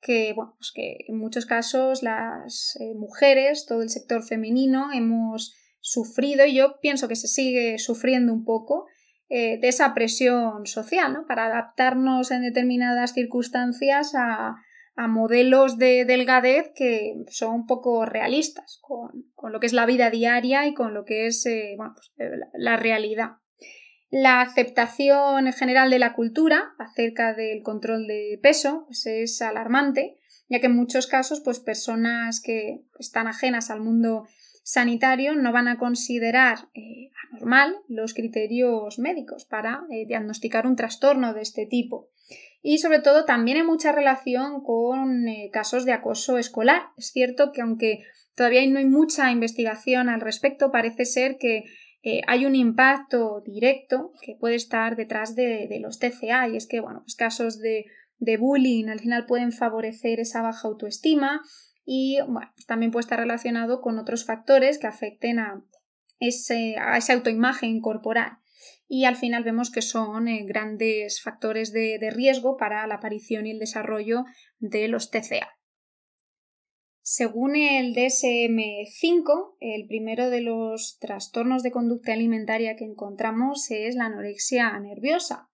que, 0.02 0.34
bueno, 0.34 0.54
pues 0.58 0.70
que 0.70 0.98
en 1.08 1.16
muchos 1.16 1.46
casos 1.46 2.02
las 2.02 2.76
eh, 2.78 2.92
mujeres, 2.94 3.64
todo 3.66 3.80
el 3.80 3.88
sector 3.88 4.22
femenino, 4.22 4.92
hemos 4.92 5.54
sufrido 5.80 6.44
y 6.44 6.56
yo 6.56 6.78
pienso 6.82 7.08
que 7.08 7.16
se 7.16 7.26
sigue 7.26 7.78
sufriendo 7.78 8.34
un 8.34 8.44
poco 8.44 8.86
eh, 9.30 9.58
de 9.58 9.68
esa 9.68 9.94
presión 9.94 10.66
social, 10.66 11.14
¿no? 11.14 11.26
Para 11.26 11.46
adaptarnos 11.46 12.32
en 12.32 12.42
determinadas 12.42 13.14
circunstancias 13.14 14.14
a, 14.14 14.56
a 14.94 15.08
modelos 15.08 15.78
de 15.78 16.04
delgadez 16.04 16.72
que 16.74 17.14
son 17.30 17.54
un 17.54 17.66
poco 17.66 18.04
realistas 18.04 18.78
con, 18.82 19.24
lo 19.50 19.60
que 19.60 19.66
es 19.66 19.72
la 19.72 19.86
vida 19.86 20.10
diaria 20.10 20.66
y 20.66 20.74
con 20.74 20.94
lo 20.94 21.04
que 21.04 21.26
es 21.26 21.46
eh, 21.46 21.76
pues, 21.76 22.12
eh, 22.18 22.30
la 22.54 22.76
realidad. 22.76 23.36
La 24.10 24.42
aceptación 24.42 25.46
en 25.46 25.52
general 25.54 25.88
de 25.88 25.98
la 25.98 26.12
cultura 26.12 26.74
acerca 26.78 27.32
del 27.32 27.62
control 27.62 28.06
de 28.06 28.38
peso 28.42 28.84
pues 28.86 29.06
es 29.06 29.40
alarmante, 29.40 30.18
ya 30.48 30.60
que 30.60 30.66
en 30.66 30.76
muchos 30.76 31.06
casos 31.06 31.40
pues, 31.40 31.60
personas 31.60 32.42
que 32.42 32.84
están 32.98 33.26
ajenas 33.26 33.70
al 33.70 33.80
mundo 33.80 34.26
sanitario 34.64 35.34
no 35.34 35.50
van 35.50 35.68
a 35.68 35.78
considerar 35.78 36.68
eh, 36.74 37.10
anormal 37.30 37.74
los 37.88 38.12
criterios 38.12 38.98
médicos 38.98 39.46
para 39.46 39.84
diagnosticar 40.06 40.66
un 40.66 40.76
trastorno 40.76 41.32
de 41.32 41.40
este 41.40 41.66
tipo 41.66 42.11
y 42.62 42.78
sobre 42.78 43.00
todo 43.00 43.24
también 43.24 43.56
hay 43.56 43.64
mucha 43.64 43.90
relación 43.90 44.62
con 44.62 45.26
eh, 45.26 45.50
casos 45.52 45.84
de 45.84 45.92
acoso 45.92 46.38
escolar. 46.38 46.82
Es 46.96 47.10
cierto 47.10 47.50
que 47.52 47.60
aunque 47.60 48.04
todavía 48.36 48.64
no 48.68 48.78
hay 48.78 48.86
mucha 48.86 49.32
investigación 49.32 50.08
al 50.08 50.20
respecto, 50.20 50.70
parece 50.70 51.04
ser 51.04 51.38
que 51.38 51.64
eh, 52.04 52.20
hay 52.28 52.46
un 52.46 52.54
impacto 52.54 53.42
directo 53.44 54.12
que 54.22 54.36
puede 54.38 54.54
estar 54.54 54.94
detrás 54.94 55.34
de, 55.34 55.68
los 55.80 55.98
TCA 55.98 56.48
y 56.48 56.56
es 56.56 56.68
que 56.68 56.80
bueno, 56.80 57.00
pues 57.00 57.16
casos 57.16 57.58
de, 57.58 57.86
bullying 58.38 58.88
al 58.88 59.00
final 59.00 59.26
pueden 59.26 59.50
favorecer 59.50 60.20
esa 60.20 60.42
baja 60.42 60.68
autoestima 60.68 61.42
y 61.84 62.18
también 62.68 62.92
puede 62.92 63.02
estar 63.02 63.18
relacionado 63.18 63.80
con 63.80 63.98
otros 63.98 64.24
factores 64.24 64.78
que 64.78 64.86
afecten 64.86 65.40
a, 65.40 65.64
ese, 66.20 66.76
a 66.78 66.96
esa 66.96 67.14
autoimagen 67.14 67.80
corporal 67.80 68.38
y 68.94 69.06
al 69.06 69.16
final 69.16 69.42
vemos 69.42 69.70
que 69.70 69.80
son 69.80 70.28
eh, 70.28 70.44
grandes 70.44 71.22
factores 71.22 71.72
de, 71.72 71.98
riesgo 72.10 72.58
para 72.58 72.86
la 72.86 72.96
aparición 72.96 73.46
y 73.46 73.50
el 73.52 73.58
desarrollo 73.58 74.26
de 74.58 74.86
los 74.88 75.10
TCA. 75.10 75.48
Según 77.00 77.56
el 77.56 77.94
DSM5, 77.94 79.56
el 79.60 79.86
primero 79.86 80.28
de 80.28 80.42
los 80.42 80.98
trastornos 81.00 81.62
de 81.62 81.70
conducta 81.70 82.12
alimentaria 82.12 82.76
que 82.76 82.84
encontramos 82.84 83.70
es 83.70 83.94
la 83.94 84.04
anorexia 84.04 84.78
nerviosa. 84.78 85.48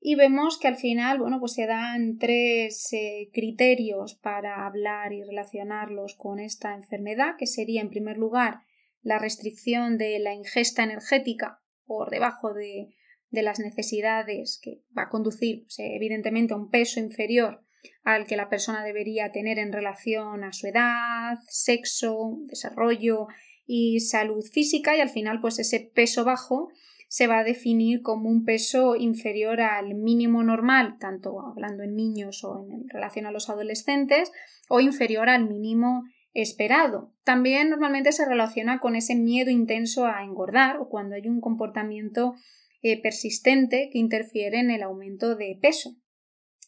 Y 0.00 0.14
vemos 0.14 0.58
que 0.58 0.68
al 0.68 0.76
final, 0.76 1.18
bueno, 1.18 1.40
pues 1.40 1.52
se 1.52 1.66
dan 1.66 2.16
tres 2.16 2.90
eh, 2.94 3.28
criterios 3.34 4.14
para 4.14 4.66
hablar 4.66 5.12
y 5.12 5.22
relacionarlos 5.24 6.14
con 6.14 6.40
esta 6.40 6.74
enfermedad, 6.74 7.34
que 7.36 7.46
sería 7.46 7.82
en 7.82 7.90
primer 7.90 8.16
lugar 8.16 8.60
la 9.02 9.18
restricción 9.18 9.98
de 9.98 10.18
la 10.20 10.32
ingesta 10.32 10.84
energética 10.84 11.60
por 11.88 12.10
debajo 12.10 12.54
de, 12.54 12.94
las 13.30 13.58
necesidades 13.58 14.60
que 14.62 14.82
va 14.96 15.02
a 15.02 15.08
conducir 15.08 15.64
pues, 15.64 15.80
evidentemente 15.80 16.54
a 16.54 16.56
un 16.56 16.70
peso 16.70 17.00
inferior 17.00 17.64
al 18.04 18.26
que 18.26 18.36
la 18.36 18.48
persona 18.48 18.84
debería 18.84 19.32
tener 19.32 19.58
en 19.58 19.72
relación 19.72 20.44
a 20.44 20.52
su 20.52 20.66
edad, 20.66 21.38
sexo, 21.48 22.38
desarrollo 22.46 23.26
y 23.66 24.00
salud 24.00 24.42
física 24.44 24.96
y 24.96 25.00
al 25.00 25.10
final 25.10 25.40
pues 25.40 25.58
ese 25.58 25.90
peso 25.94 26.24
bajo 26.24 26.68
se 27.08 27.26
va 27.26 27.38
a 27.38 27.44
definir 27.44 28.02
como 28.02 28.28
un 28.28 28.44
peso 28.44 28.94
inferior 28.96 29.60
al 29.60 29.94
mínimo 29.94 30.42
normal, 30.42 30.96
tanto 31.00 31.40
hablando 31.40 31.82
en 31.82 31.96
niños 31.96 32.44
o 32.44 32.58
en 32.58 32.88
relación 32.88 33.26
a 33.26 33.30
los 33.30 33.48
adolescentes, 33.48 34.30
o 34.68 34.80
inferior 34.80 35.28
al 35.28 35.48
mínimo 35.48 36.04
esperado. 36.42 37.14
También 37.24 37.70
normalmente 37.70 38.12
se 38.12 38.26
relaciona 38.26 38.80
con 38.80 38.96
ese 38.96 39.14
miedo 39.14 39.50
intenso 39.50 40.06
a 40.06 40.22
engordar 40.22 40.78
o 40.78 40.88
cuando 40.88 41.14
hay 41.14 41.28
un 41.28 41.40
comportamiento 41.40 42.34
eh, 42.82 43.00
persistente 43.00 43.90
que 43.92 43.98
interfiere 43.98 44.60
en 44.60 44.70
el 44.70 44.82
aumento 44.82 45.36
de 45.36 45.58
peso. 45.60 45.96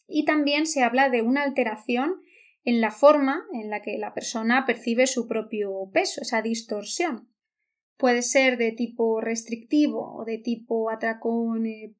Y 0.07 0.25
también 0.25 0.65
se 0.65 0.83
habla 0.83 1.09
de 1.09 1.21
una 1.21 1.43
alteración 1.43 2.21
en 2.63 2.81
la 2.81 2.91
forma 2.91 3.45
en 3.53 3.69
la 3.69 3.81
que 3.81 3.97
la 3.97 4.13
persona 4.13 4.65
percibe 4.65 5.07
su 5.07 5.27
propio 5.27 5.89
peso, 5.93 6.21
esa 6.21 6.41
distorsión. 6.41 7.29
Puede 7.97 8.21
ser 8.21 8.57
de 8.57 8.71
tipo 8.71 9.21
restrictivo 9.21 10.15
o 10.15 10.25
de 10.25 10.37
tipo 10.37 10.89
atracón 10.89 11.65
eh, 11.65 11.95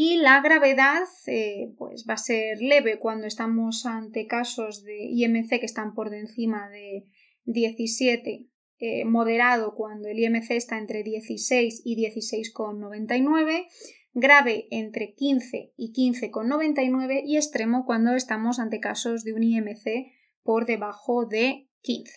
y 0.00 0.18
la 0.18 0.40
gravedad 0.42 1.08
eh, 1.26 1.74
pues 1.76 2.06
va 2.08 2.14
a 2.14 2.18
ser 2.18 2.62
leve 2.62 3.00
cuando 3.00 3.26
estamos 3.26 3.84
ante 3.84 4.28
casos 4.28 4.84
de 4.84 5.06
IMC 5.10 5.58
que 5.58 5.66
están 5.66 5.92
por 5.92 6.14
encima 6.14 6.68
de 6.68 7.08
17, 7.46 8.46
eh, 8.78 9.04
moderado 9.04 9.74
cuando 9.74 10.06
el 10.06 10.20
IMC 10.20 10.52
está 10.52 10.78
entre 10.78 11.02
16 11.02 11.82
y 11.84 11.96
16,99 11.96 13.66
grave 14.12 14.68
entre 14.70 15.14
15 15.14 15.72
y 15.76 15.92
15,99 15.92 17.22
y 17.26 17.36
extremo 17.36 17.84
cuando 17.84 18.14
estamos 18.14 18.60
ante 18.60 18.78
casos 18.78 19.24
de 19.24 19.32
un 19.32 19.42
IMC 19.42 20.12
por 20.44 20.64
debajo 20.66 21.26
de 21.26 21.70
15. 21.80 22.12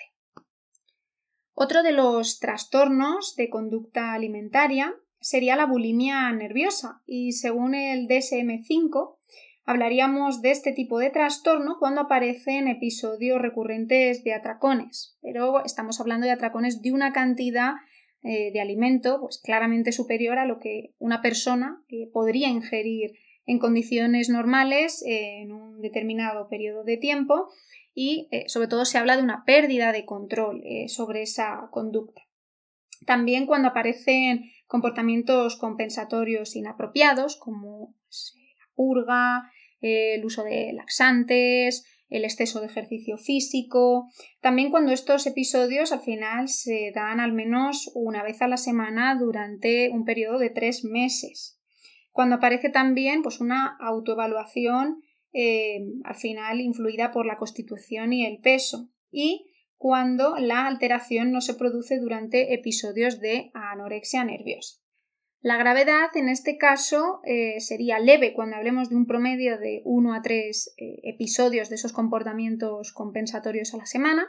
Otro 1.56 1.82
de 1.82 1.94
los 1.94 2.38
trastornos 2.38 3.34
de 3.36 3.50
conducta 3.50 4.14
alimentaria 4.14 4.96
sería 5.22 5.56
la 5.56 5.66
bulimia 5.66 6.32
nerviosa. 6.34 7.01
Y 7.06 7.32
según 7.34 7.75
el 7.75 8.08
DSM5 8.08 9.18
hablaríamos 9.63 10.42
de 10.42 10.51
este 10.51 10.74
tipo 10.74 11.00
de 11.00 11.12
trastorno 11.12 11.78
cuando 11.80 12.01
aparecen 12.01 12.68
episodios 12.68 13.42
recurrentes 13.42 14.24
de 14.24 14.34
atracones, 14.34 15.18
pero 15.22 15.63
estamos 15.63 16.01
hablando 16.01 16.25
de 16.25 16.34
atracones 16.34 16.82
de 16.82 16.92
una 16.92 17.13
cantidad 17.13 17.74
eh, 18.24 18.51
de 18.51 18.62
alimento 18.62 19.20
pues 19.22 19.40
claramente 19.44 19.92
superior 19.92 20.38
a 20.38 20.46
lo 20.46 20.60
que 20.60 20.94
una 21.00 21.22
persona 21.22 21.82
eh, 21.90 22.08
podría 22.12 22.50
ingerir 22.50 23.13
en 23.48 23.58
condiciones 23.58 24.30
normales 24.30 25.04
eh, 25.08 25.42
en 25.42 25.51
un 25.51 25.82
determinado 25.82 26.48
periodo 26.48 26.84
de 26.84 26.98
tiempo. 26.98 27.50
Y 27.94 28.30
sobre 28.48 28.70
todo 28.70 28.86
se 28.86 28.98
habla 28.98 29.18
de 29.18 29.24
una 29.24 29.44
pérdida 29.44 29.92
de 29.92 30.06
control 30.06 30.63
sobre 30.88 31.24
esa 31.24 31.68
conducta. 31.72 32.22
También 33.06 33.46
cuando 33.46 33.68
aparecen 33.68 34.46
comportamientos 34.72 35.58
compensatorios 35.58 36.56
inapropiados 36.56 37.36
como 37.36 37.94
pues, 38.06 38.38
la 38.58 38.66
purga, 38.74 39.51
el 39.82 40.24
uso 40.24 40.46
de 40.46 40.72
laxantes, 40.72 41.84
el 42.08 42.24
exceso 42.24 42.62
de 42.62 42.68
ejercicio 42.68 43.18
físico. 43.18 44.08
También 44.40 44.72
cuando 44.72 44.94
estos 44.94 45.28
episodios 45.28 45.92
al 45.92 46.00
final 46.00 46.48
se 46.48 46.94
dan 46.96 47.20
al 47.20 47.34
menos 47.34 47.92
una 47.96 48.24
vez 48.24 48.42
a 48.42 48.48
la 48.48 48.56
semana 48.56 49.18
durante 49.20 49.90
un 49.90 50.06
periodo 50.06 50.40
de 50.40 50.51
tres 50.51 50.86
meses. 50.86 51.60
Cuando 52.12 52.36
aparece 52.36 52.70
también 52.70 53.24
pues 53.24 53.42
una 53.42 53.75
autoevaluación 53.78 55.01
eh, 55.34 55.80
al 56.06 56.16
final 56.16 56.62
influida 56.62 57.12
por 57.12 57.25
la 57.25 57.36
constitución 57.36 58.13
y 58.13 58.25
el 58.25 58.40
peso. 58.40 58.90
Y 59.12 59.50
cuando 59.82 60.36
la 60.38 60.68
alteración 60.68 61.32
no 61.32 61.42
se 61.42 61.56
produce 61.56 61.98
durante 61.98 62.54
episodios 62.54 63.20
de 63.20 63.50
anorexia 63.56 64.24
nerviosa. 64.24 64.78
La 65.40 65.58
gravedad 65.58 66.12
en 66.14 66.30
este 66.30 66.60
caso 66.60 67.20
eh, 67.26 67.60
sería 67.62 67.98
leve 67.98 68.34
cuando 68.36 68.58
hablemos 68.58 68.90
de 68.90 68.96
un 68.96 69.08
promedio 69.08 69.58
de 69.58 69.82
1 69.86 70.14
a 70.14 70.22
3 70.22 70.76
eh, 70.78 71.00
episodios 71.06 71.70
de 71.70 71.78
esos 71.78 71.94
comportamientos 71.94 72.94
compensatorios 72.94 73.74
a 73.74 73.78
la 73.78 73.88
semana, 73.88 74.28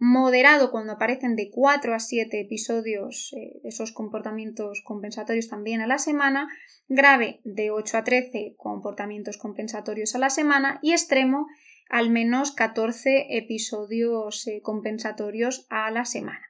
moderado 0.00 0.72
cuando 0.72 0.94
aparecen 0.94 1.36
de 1.36 1.48
4 1.48 1.94
a 1.94 2.00
7 2.00 2.40
episodios 2.40 3.32
eh, 3.36 3.60
de 3.62 3.68
esos 3.68 3.92
comportamientos 3.92 4.82
compensatorios 4.84 5.48
también 5.48 5.80
a 5.80 5.86
la 5.86 5.98
semana, 5.98 6.48
grave 6.88 7.40
de 7.44 7.70
8 7.70 7.98
a 7.98 8.02
13 8.02 8.56
comportamientos 8.56 9.38
compensatorios 9.38 10.16
a 10.16 10.18
la 10.18 10.30
semana 10.30 10.80
y 10.82 10.90
extremo 10.90 11.46
al 11.88 12.10
menos 12.10 12.52
14 12.52 13.36
episodios 13.36 14.46
compensatorios 14.62 15.66
a 15.70 15.90
la 15.90 16.04
semana. 16.04 16.48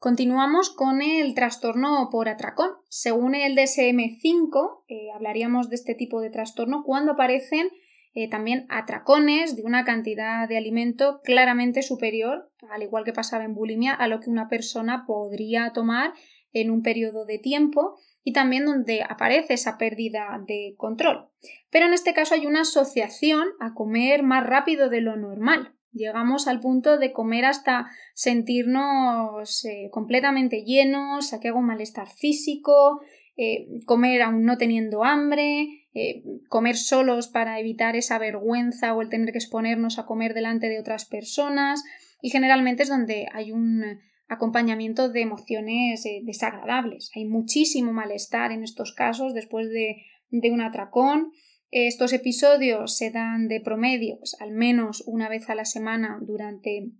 Continuamos 0.00 0.70
con 0.70 1.02
el 1.02 1.34
trastorno 1.34 2.08
por 2.10 2.30
atracón. 2.30 2.70
Según 2.88 3.34
el 3.34 3.54
DSM5, 3.54 4.84
eh, 4.88 5.10
hablaríamos 5.14 5.68
de 5.68 5.76
este 5.76 5.94
tipo 5.94 6.22
de 6.22 6.30
trastorno 6.30 6.84
cuando 6.86 7.12
aparecen 7.12 7.68
eh, 8.14 8.30
también 8.30 8.64
atracones 8.70 9.56
de 9.56 9.62
una 9.62 9.84
cantidad 9.84 10.48
de 10.48 10.56
alimento 10.56 11.20
claramente 11.22 11.82
superior, 11.82 12.50
al 12.70 12.82
igual 12.82 13.04
que 13.04 13.12
pasaba 13.12 13.44
en 13.44 13.54
bulimia, 13.54 13.92
a 13.92 14.08
lo 14.08 14.20
que 14.20 14.30
una 14.30 14.48
persona 14.48 15.04
podría 15.06 15.72
tomar 15.74 16.14
en 16.52 16.70
un 16.70 16.82
periodo 16.82 17.26
de 17.26 17.38
tiempo 17.38 17.98
y 18.22 18.32
también 18.32 18.66
donde 18.66 19.02
aparece 19.02 19.54
esa 19.54 19.78
pérdida 19.78 20.42
de 20.46 20.74
control. 20.76 21.28
Pero 21.70 21.86
en 21.86 21.92
este 21.92 22.14
caso 22.14 22.34
hay 22.34 22.46
una 22.46 22.62
asociación 22.62 23.48
a 23.60 23.74
comer 23.74 24.22
más 24.22 24.46
rápido 24.46 24.90
de 24.90 25.00
lo 25.00 25.16
normal. 25.16 25.74
Llegamos 25.92 26.46
al 26.46 26.60
punto 26.60 26.98
de 26.98 27.12
comer 27.12 27.44
hasta 27.44 27.90
sentirnos 28.14 29.64
eh, 29.64 29.88
completamente 29.90 30.62
llenos, 30.62 31.32
a 31.32 31.40
que 31.40 31.48
hago 31.48 31.58
un 31.58 31.66
malestar 31.66 32.08
físico, 32.08 33.00
eh, 33.36 33.66
comer 33.86 34.22
aún 34.22 34.44
no 34.44 34.56
teniendo 34.56 35.02
hambre, 35.02 35.86
eh, 35.94 36.22
comer 36.48 36.76
solos 36.76 37.26
para 37.26 37.58
evitar 37.58 37.96
esa 37.96 38.18
vergüenza 38.18 38.94
o 38.94 39.02
el 39.02 39.08
tener 39.08 39.32
que 39.32 39.38
exponernos 39.38 39.98
a 39.98 40.06
comer 40.06 40.34
delante 40.34 40.68
de 40.68 40.78
otras 40.78 41.06
personas 41.06 41.82
y 42.22 42.30
generalmente 42.30 42.84
es 42.84 42.88
donde 42.88 43.26
hay 43.32 43.50
un 43.50 43.98
acompañamiento 44.30 45.10
de 45.10 45.20
emociones 45.20 46.04
desagradables. 46.22 47.10
Hay 47.14 47.26
muchísimo 47.26 47.92
malestar 47.92 48.52
en 48.52 48.64
estos 48.64 48.94
casos 48.94 49.34
después 49.34 49.68
de, 49.68 50.04
de 50.30 50.50
un 50.50 50.62
atracón 50.62 51.32
estos 51.70 52.12
episodios 52.12 52.96
se 52.96 53.10
dan 53.10 53.46
de 53.46 53.60
promedio 53.60 54.18
pues, 54.18 54.36
al 54.40 54.50
menos 54.50 55.04
una 55.06 55.28
vez 55.28 55.48
a 55.48 55.54
la 55.54 55.64
semana 55.64 56.18
durante 56.20 56.90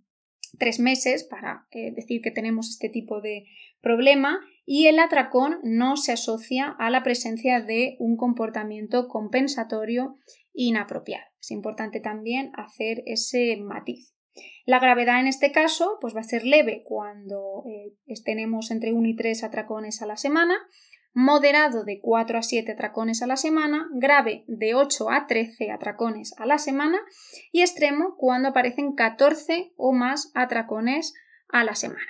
tres 0.57 0.79
meses 0.79 1.25
para 1.25 1.67
eh, 1.71 1.91
decir 1.93 2.21
que 2.21 2.31
tenemos 2.31 2.69
este 2.69 2.87
tipo 2.87 3.19
de 3.19 3.47
problema 3.81 4.39
y 4.65 4.87
el 4.87 4.99
atracón 4.99 5.59
no 5.63 5.97
se 5.97 6.13
asocia 6.13 6.73
a 6.79 6.89
la 6.89 7.03
presencia 7.03 7.59
de 7.59 7.97
un 7.99 8.15
comportamiento 8.15 9.09
compensatorio 9.09 10.15
inapropiado. 10.53 11.25
Es 11.41 11.51
importante 11.51 11.99
también 11.99 12.51
hacer 12.55 13.03
ese 13.05 13.57
matiz. 13.57 14.13
La 14.65 14.79
gravedad 14.79 15.19
en 15.19 15.27
este 15.27 15.51
caso 15.51 15.97
pues 15.99 16.15
va 16.15 16.21
a 16.21 16.23
ser 16.23 16.45
leve 16.45 16.83
cuando 16.85 17.63
eh, 17.67 17.93
tenemos 18.23 18.71
entre 18.71 18.93
1 18.93 19.07
y 19.07 19.15
3 19.15 19.43
atracones 19.43 20.01
a 20.01 20.05
la 20.05 20.17
semana 20.17 20.57
moderado 21.13 21.83
de 21.83 21.99
4 21.99 22.37
a 22.37 22.41
7 22.41 22.71
atracones 22.71 23.21
a 23.21 23.27
la 23.27 23.35
semana, 23.35 23.89
grave 23.93 24.43
de 24.47 24.75
8 24.75 25.09
a 25.11 25.27
13 25.27 25.71
atracones 25.71 26.33
a 26.37 26.45
la 26.45 26.57
semana 26.57 26.99
y 27.51 27.61
extremo 27.61 28.15
cuando 28.17 28.49
aparecen 28.49 28.93
14 28.93 29.73
o 29.75 29.91
más 29.91 30.31
atracones 30.35 31.13
a 31.49 31.63
la 31.63 31.75
semana. 31.75 32.07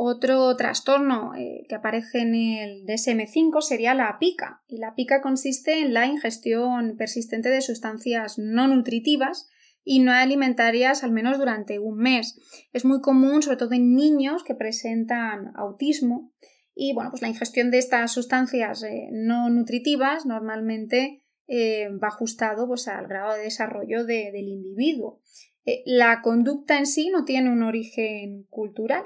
Otro 0.00 0.54
trastorno 0.56 1.34
eh, 1.34 1.66
que 1.68 1.74
aparece 1.74 2.20
en 2.20 2.34
el 2.34 2.86
DSM5 2.86 3.60
sería 3.60 3.94
la 3.94 4.16
pica, 4.20 4.62
y 4.68 4.78
la 4.78 4.94
pica 4.94 5.20
consiste 5.20 5.80
en 5.80 5.92
la 5.92 6.06
ingestión 6.06 6.96
persistente 6.96 7.48
de 7.48 7.60
sustancias 7.60 8.38
no 8.38 8.68
nutritivas 8.68 9.50
y 9.90 10.00
no 10.00 10.12
alimentarias 10.12 11.02
al 11.02 11.12
menos 11.12 11.38
durante 11.38 11.78
un 11.78 11.96
mes. 11.96 12.38
Es 12.74 12.84
muy 12.84 13.00
común, 13.00 13.40
sobre 13.40 13.56
todo 13.56 13.72
en 13.72 13.94
niños 13.94 14.44
que 14.44 14.54
presentan 14.54 15.56
autismo, 15.56 16.30
y 16.74 16.92
bueno, 16.92 17.08
pues 17.08 17.22
la 17.22 17.28
ingestión 17.28 17.70
de 17.70 17.78
estas 17.78 18.12
sustancias 18.12 18.82
eh, 18.82 19.08
no 19.10 19.48
nutritivas 19.48 20.26
normalmente 20.26 21.24
eh, 21.46 21.88
va 21.88 22.08
ajustado 22.08 22.68
pues, 22.68 22.86
al 22.86 23.06
grado 23.06 23.34
de 23.34 23.44
desarrollo 23.44 24.04
del 24.04 24.46
individuo. 24.46 25.22
Eh, 25.64 25.82
la 25.86 26.20
conducta 26.20 26.76
en 26.76 26.84
sí 26.84 27.08
no 27.08 27.24
tiene 27.24 27.50
un 27.50 27.62
origen 27.62 28.44
cultural, 28.50 29.04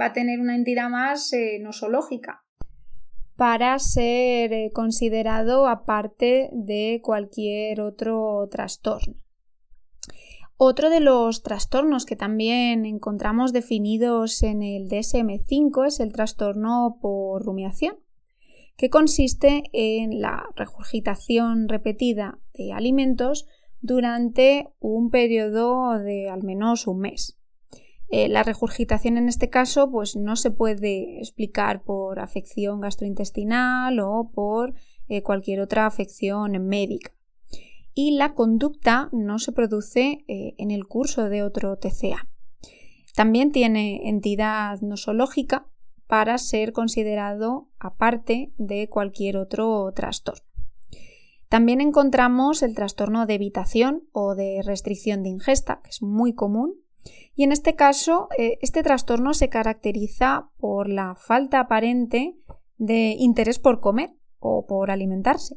va 0.00 0.06
a 0.06 0.12
tener 0.12 0.38
una 0.38 0.54
entidad 0.54 0.88
más 0.88 1.32
nosológica 1.60 2.44
para 3.36 3.78
ser 3.78 4.70
considerado 4.72 5.66
aparte 5.66 6.50
de 6.52 7.00
cualquier 7.02 7.80
otro 7.80 8.46
trastorno. 8.50 9.22
Otro 10.64 10.90
de 10.90 11.00
los 11.00 11.42
trastornos 11.42 12.06
que 12.06 12.14
también 12.14 12.86
encontramos 12.86 13.52
definidos 13.52 14.44
en 14.44 14.62
el 14.62 14.88
DSM5 14.88 15.88
es 15.88 15.98
el 15.98 16.12
trastorno 16.12 16.98
por 17.00 17.44
rumiación, 17.44 17.96
que 18.76 18.88
consiste 18.88 19.64
en 19.72 20.20
la 20.20 20.44
regurgitación 20.54 21.68
repetida 21.68 22.38
de 22.54 22.72
alimentos 22.72 23.48
durante 23.80 24.68
un 24.78 25.10
periodo 25.10 25.98
de 25.98 26.30
al 26.30 26.44
menos 26.44 26.86
un 26.86 27.00
mes. 27.00 27.36
Eh, 28.08 28.28
la 28.28 28.44
regurgitación 28.44 29.18
en 29.18 29.28
este 29.28 29.50
caso 29.50 29.90
pues, 29.90 30.14
no 30.14 30.36
se 30.36 30.52
puede 30.52 31.18
explicar 31.18 31.82
por 31.82 32.20
afección 32.20 32.80
gastrointestinal 32.80 33.98
o 33.98 34.30
por 34.32 34.74
eh, 35.08 35.24
cualquier 35.24 35.58
otra 35.58 35.86
afección 35.86 36.52
médica 36.64 37.10
y 37.94 38.12
la 38.12 38.34
conducta 38.34 39.08
no 39.12 39.38
se 39.38 39.52
produce 39.52 40.24
eh, 40.28 40.54
en 40.58 40.70
el 40.70 40.86
curso 40.86 41.28
de 41.28 41.42
otro 41.42 41.76
TCA. 41.76 42.28
También 43.14 43.52
tiene 43.52 44.08
entidad 44.08 44.80
nosológica 44.80 45.66
para 46.06 46.38
ser 46.38 46.72
considerado 46.72 47.68
aparte 47.78 48.52
de 48.58 48.88
cualquier 48.88 49.36
otro 49.36 49.92
trastorno. 49.94 50.44
También 51.48 51.82
encontramos 51.82 52.62
el 52.62 52.74
trastorno 52.74 53.26
de 53.26 53.34
evitación 53.34 54.04
o 54.12 54.34
de 54.34 54.62
restricción 54.64 55.22
de 55.22 55.28
ingesta, 55.28 55.80
que 55.82 55.90
es 55.90 56.00
muy 56.00 56.34
común. 56.34 56.76
Y 57.34 57.44
en 57.44 57.52
este 57.52 57.74
caso, 57.74 58.28
eh, 58.38 58.58
este 58.62 58.82
trastorno 58.82 59.34
se 59.34 59.50
caracteriza 59.50 60.50
por 60.56 60.88
la 60.88 61.14
falta 61.14 61.60
aparente 61.60 62.38
de 62.78 63.16
interés 63.18 63.58
por 63.58 63.80
comer 63.80 64.14
o 64.38 64.66
por 64.66 64.90
alimentarse, 64.90 65.56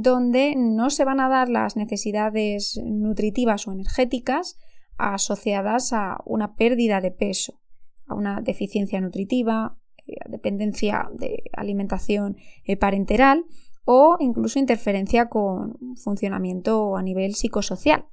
donde 0.00 0.54
no 0.56 0.90
se 0.90 1.04
van 1.04 1.20
a 1.20 1.28
dar 1.28 1.48
las 1.48 1.76
necesidades 1.76 2.80
nutritivas 2.84 3.66
o 3.66 3.72
energéticas 3.72 4.56
asociadas 4.96 5.92
a 5.92 6.18
una 6.24 6.54
pérdida 6.54 7.00
de 7.00 7.10
peso, 7.10 7.60
a 8.06 8.14
una 8.14 8.40
deficiencia 8.40 9.00
nutritiva, 9.00 9.76
eh, 10.06 10.16
a 10.24 10.28
dependencia 10.28 11.08
de 11.12 11.42
alimentación 11.52 12.36
eh, 12.64 12.76
parenteral 12.76 13.44
o 13.84 14.16
incluso 14.20 14.58
interferencia 14.58 15.28
con 15.28 15.76
funcionamiento 15.96 16.96
a 16.96 17.02
nivel 17.02 17.34
psicosocial. 17.34 18.06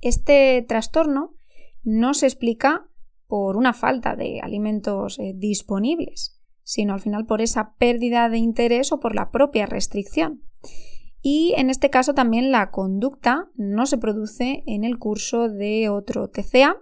Este 0.00 0.64
trastorno 0.66 1.34
no 1.82 2.14
se 2.14 2.26
explica 2.26 2.88
por 3.26 3.56
una 3.56 3.72
falta 3.72 4.16
de 4.16 4.40
alimentos 4.40 5.18
eh, 5.18 5.32
disponibles, 5.34 6.40
sino 6.62 6.94
al 6.94 7.00
final 7.00 7.26
por 7.26 7.42
esa 7.42 7.74
pérdida 7.76 8.28
de 8.28 8.38
interés 8.38 8.92
o 8.92 9.00
por 9.00 9.14
la 9.14 9.30
propia 9.30 9.66
restricción. 9.66 10.42
Y 11.28 11.54
en 11.56 11.70
este 11.70 11.90
caso 11.90 12.14
también 12.14 12.52
la 12.52 12.70
conducta 12.70 13.50
no 13.56 13.86
se 13.86 13.98
produce 13.98 14.62
en 14.66 14.84
el 14.84 14.96
curso 14.96 15.48
de 15.48 15.88
otro 15.88 16.28
TCA 16.28 16.76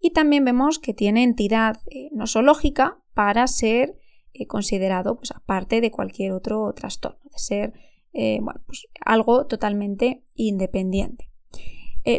y 0.00 0.10
también 0.10 0.46
vemos 0.46 0.78
que 0.78 0.94
tiene 0.94 1.22
entidad 1.22 1.76
eh, 1.90 2.08
nosológica 2.10 3.02
para 3.12 3.46
ser 3.46 3.98
eh, 4.32 4.46
considerado 4.46 5.16
pues, 5.16 5.30
aparte 5.30 5.80
de 5.80 5.90
cualquier 5.90 6.32
otro 6.32 6.72
trastorno, 6.72 7.20
de 7.22 7.38
ser 7.38 7.72
eh, 8.14 8.40
pues, 8.66 8.88
algo 9.04 9.46
totalmente 9.46 10.24
independiente. 10.34 11.28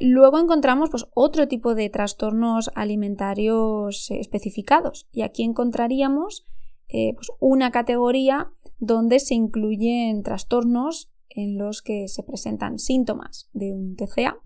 luego 0.02 0.40
encontramos 0.40 0.92
pues, 0.92 1.08
otro 1.16 1.48
tipo 1.48 1.74
de 1.76 1.90
trastornos 1.90 2.70
alimentarios 2.76 4.12
especificados 4.12 5.08
y 5.12 5.24
aquí 5.24 5.44
encontraríamos 5.44 6.46
pues, 6.88 7.32
una 7.40 7.72
categoría 7.72 8.54
donde 8.86 9.20
se 9.20 9.34
incluyen 9.34 10.24
trastornos 10.24 11.10
en 11.30 11.58
los 11.58 11.82
que 11.82 12.08
se 12.08 12.22
presentan 12.24 12.80
síntomas 12.80 13.50
de 13.54 13.72
un 13.72 13.96
TCA 13.96 14.38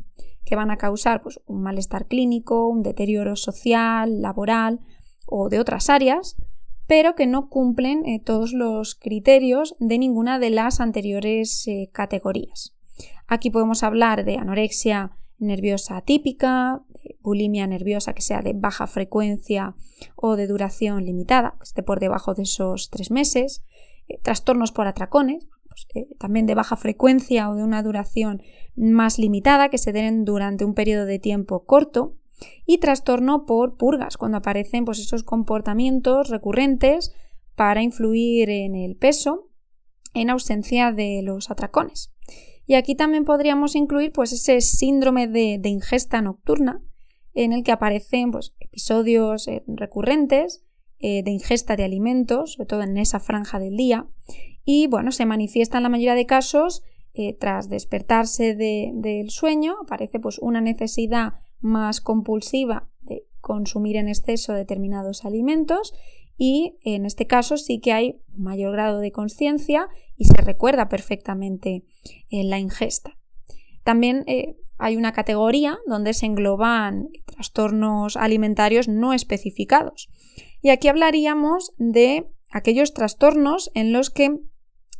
que 0.45 0.55
van 0.55 0.71
a 0.71 0.77
causar 0.77 1.21
pues, 1.21 1.41
un 1.45 1.61
malestar 1.61 2.07
clínico, 2.07 2.69
un 2.69 2.83
deterioro 2.83 3.35
social, 3.35 4.21
laboral 4.21 4.79
o 5.25 5.49
de 5.49 5.59
otras 5.59 5.89
áreas, 5.89 6.37
pero 6.87 7.15
que 7.15 7.27
no 7.27 7.49
cumplen 7.49 8.05
eh, 8.05 8.21
todos 8.23 8.53
los 8.53 8.95
criterios 8.95 9.75
de 9.79 9.97
ninguna 9.97 10.39
de 10.39 10.51
las 10.51 10.79
anteriores 10.79 11.67
eh, 11.67 11.89
categorías. 11.91 12.75
Aquí 13.27 13.49
podemos 13.49 13.83
hablar 13.83 14.23
de 14.23 14.37
anorexia 14.37 15.17
nerviosa 15.39 15.97
atípica, 15.97 16.81
bulimia 17.21 17.67
nerviosa 17.67 18.13
que 18.13 18.21
sea 18.21 18.41
de 18.41 18.53
baja 18.53 18.87
frecuencia 18.87 19.75
o 20.15 20.35
de 20.35 20.47
duración 20.47 21.05
limitada, 21.05 21.55
que 21.57 21.63
esté 21.63 21.83
por 21.83 21.99
debajo 21.99 22.33
de 22.35 22.43
esos 22.43 22.89
tres 22.89 23.11
meses, 23.11 23.63
eh, 24.07 24.19
trastornos 24.21 24.71
por 24.71 24.87
atracones, 24.87 25.47
eh, 25.93 26.07
también 26.17 26.45
de 26.45 26.55
baja 26.55 26.75
frecuencia 26.75 27.49
o 27.49 27.55
de 27.55 27.63
una 27.63 27.83
duración 27.83 28.41
más 28.75 29.19
limitada 29.19 29.69
que 29.69 29.77
se 29.77 29.91
den 29.91 30.25
durante 30.25 30.65
un 30.65 30.73
periodo 30.73 31.05
de 31.05 31.19
tiempo 31.19 31.65
corto 31.65 32.17
y 32.65 32.79
trastorno 32.79 33.45
por 33.45 33.77
purgas 33.77 34.17
cuando 34.17 34.37
aparecen 34.37 34.85
pues, 34.85 34.99
esos 34.99 35.23
comportamientos 35.23 36.29
recurrentes 36.29 37.13
para 37.55 37.81
influir 37.81 38.49
en 38.49 38.75
el 38.75 38.95
peso 38.95 39.49
en 40.13 40.29
ausencia 40.29 40.91
de 40.91 41.21
los 41.23 41.51
atracones. 41.51 42.13
Y 42.65 42.75
aquí 42.75 42.95
también 42.95 43.23
podríamos 43.23 43.75
incluir 43.75 44.11
pues, 44.11 44.33
ese 44.33 44.61
síndrome 44.61 45.27
de, 45.27 45.59
ingesta 45.63 46.21
nocturna 46.21 46.81
en 47.33 47.53
el 47.53 47.63
que 47.63 47.71
aparecen 47.71 48.31
pues, 48.31 48.55
episodios 48.59 49.47
eh, 49.47 49.63
recurrentes 49.67 50.66
eh, 50.99 51.23
de 51.23 51.31
ingesta 51.31 51.75
de 51.75 51.83
alimentos, 51.83 52.53
sobre 52.53 52.67
todo 52.67 52.81
en 52.83 52.97
esa 52.97 53.19
franja 53.19 53.59
del 53.59 53.77
día, 53.77 54.07
y 54.65 54.87
bueno, 54.87 55.11
se 55.11 55.25
manifiesta 55.25 55.77
en 55.77 55.83
la 55.83 55.89
mayoría 55.89 56.15
de 56.15 56.25
casos 56.25 56.83
eh, 57.13 57.33
tras 57.33 57.69
despertarse 57.69 58.55
del 58.55 59.29
sueño, 59.29 59.75
aparece 59.81 60.19
pues 60.19 60.37
una 60.39 60.61
necesidad 60.61 61.33
más 61.59 62.01
compulsiva 62.01 62.89
de 63.01 63.25
consumir 63.41 63.95
en 63.95 64.07
exceso 64.07 64.53
determinados 64.53 65.25
alimentos 65.25 65.93
y 66.37 66.77
en 66.83 67.05
este 67.05 67.25
caso 67.25 67.57
sí 67.57 67.79
que 67.79 67.93
hay 67.93 68.21
mayor 68.35 68.73
grado 68.73 68.99
de 68.99 69.11
conciencia 69.11 69.87
y 70.15 70.25
se 70.25 70.39
recuerda 70.41 70.89
perfectamente 70.89 71.83
en 72.29 72.49
la 72.49 72.59
ingesta. 72.59 73.17
También 73.83 74.23
eh, 74.27 74.57
hay 74.77 74.95
una 74.95 75.13
categoría 75.13 75.79
donde 75.87 76.13
se 76.13 76.25
engloban 76.25 77.09
trastornos 77.25 78.17
alimentarios 78.17 78.87
no 78.87 79.13
especificados. 79.13 80.09
Y 80.61 80.69
aquí 80.69 80.87
hablaríamos 80.87 81.73
de 81.77 82.27
aquellos 82.49 82.93
trastornos 82.93 83.71
en 83.73 83.93
los 83.93 84.09
que 84.09 84.37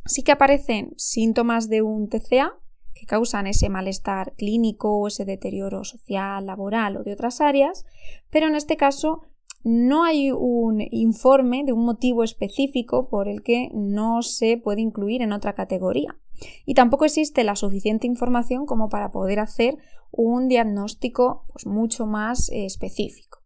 sí 0.04 0.22
que 0.22 0.32
aparecen 0.32 0.92
síntomas 0.96 1.68
de 1.68 1.82
un 1.82 2.08
TCA 2.08 2.58
que 2.94 3.06
causan 3.06 3.46
ese 3.46 3.68
malestar 3.68 4.34
clínico 4.36 5.06
ese 5.06 5.24
deterioro 5.24 5.84
social, 5.84 6.46
laboral 6.46 6.96
o 6.96 7.04
de 7.04 7.12
otras 7.12 7.40
áreas, 7.40 7.86
pero 8.30 8.48
en 8.48 8.56
este 8.56 8.76
caso 8.76 9.22
no 9.64 10.04
hay 10.04 10.30
un 10.30 10.82
informe 10.90 11.64
de 11.64 11.72
un 11.72 11.84
motivo 11.84 12.24
específico 12.24 13.08
por 13.08 13.28
el 13.28 13.42
que 13.42 13.70
no 13.74 14.22
se 14.22 14.56
puede 14.56 14.80
incluir 14.80 15.22
en 15.22 15.32
otra 15.32 15.54
categoría. 15.54 16.18
Y 16.64 16.74
tampoco 16.74 17.04
existe 17.04 17.42
la 17.44 17.56
suficiente 17.56 18.06
información 18.06 18.66
como 18.66 18.88
para 18.88 19.10
poder 19.10 19.40
hacer 19.40 19.76
un 20.10 20.48
diagnóstico 20.48 21.44
pues, 21.52 21.66
mucho 21.66 22.06
más 22.06 22.50
eh, 22.50 22.64
específico. 22.64 23.38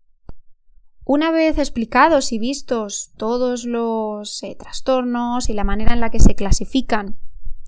Una 1.05 1.33
vez 1.33 1.59
explicados 1.59 2.33
y 2.33 2.39
vistos 2.39 3.13
todos 3.17 3.65
los 3.65 4.43
eh, 4.43 4.55
trastornos 4.57 5.49
y 5.49 5.53
la 5.53 5.65
manera 5.65 5.95
en 5.95 6.01
la 6.01 6.11
que 6.11 6.21
se 6.21 6.37
clasifican 6.37 7.19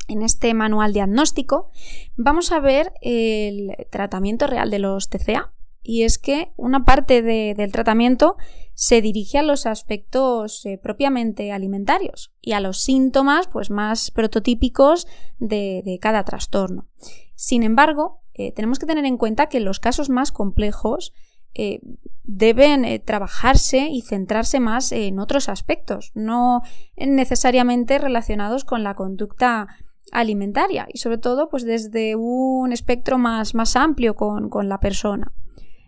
en 0.07 0.23
este 0.23 0.55
manual 0.55 0.93
diagnóstico, 0.93 1.71
vamos 2.17 2.53
a 2.53 2.61
ver 2.61 2.93
el 3.01 3.75
tratamiento 3.91 4.47
real 4.47 4.71
de 4.71 4.79
los 4.79 5.09
TCA. 5.09 5.53
Y 5.85 6.03
es 6.03 6.19
que 6.19 6.53
una 6.57 6.85
parte 6.85 7.23
del 7.23 7.71
tratamiento 7.71 8.37
se 8.73 9.03
dirige 9.03 9.39
a 9.39 9.43
los 9.43 9.67
aspectos 9.67 10.65
eh, 10.67 10.81
propiamente 10.83 11.53
alimentarios 11.53 12.33
y 12.41 12.53
a 12.53 12.61
los 12.61 12.79
síntomas 12.79 13.47
pues, 13.47 13.71
más 13.71 14.11
prototípicos 14.11 15.07
de, 15.39 15.99
cada 16.01 16.25
trastorno. 16.25 16.89
Sin 17.37 17.63
embargo, 17.63 18.23
eh, 18.33 18.53
tenemos 18.53 18.79
que 18.79 18.87
tener 18.87 19.05
en 19.05 19.19
cuenta 19.19 19.49
que 19.49 19.61
los 19.61 19.79
casos 19.79 20.09
más 20.09 20.33
complejos 20.33 21.13
eh, 21.55 21.81
deben 22.25 23.01
trabajarse 23.05 23.89
y 23.91 24.01
centrarse 24.01 24.59
más 24.59 24.91
en 24.91 25.21
otros 25.21 25.49
aspectos, 25.49 26.11
no 26.15 26.63
necesariamente 26.97 27.99
relacionados 27.99 28.65
con 28.65 28.83
la 28.83 28.95
conducta 28.95 29.69
alimentaria 30.11 30.87
y 30.93 30.99
sobre 30.99 31.19
todo 31.19 31.49
pues 31.49 31.65
desde 31.65 32.17
un 32.17 32.73
espectro 32.73 33.19
más 33.19 33.77
amplio 33.77 34.15
con, 34.15 34.69
la 34.69 34.81
persona. 34.81 35.33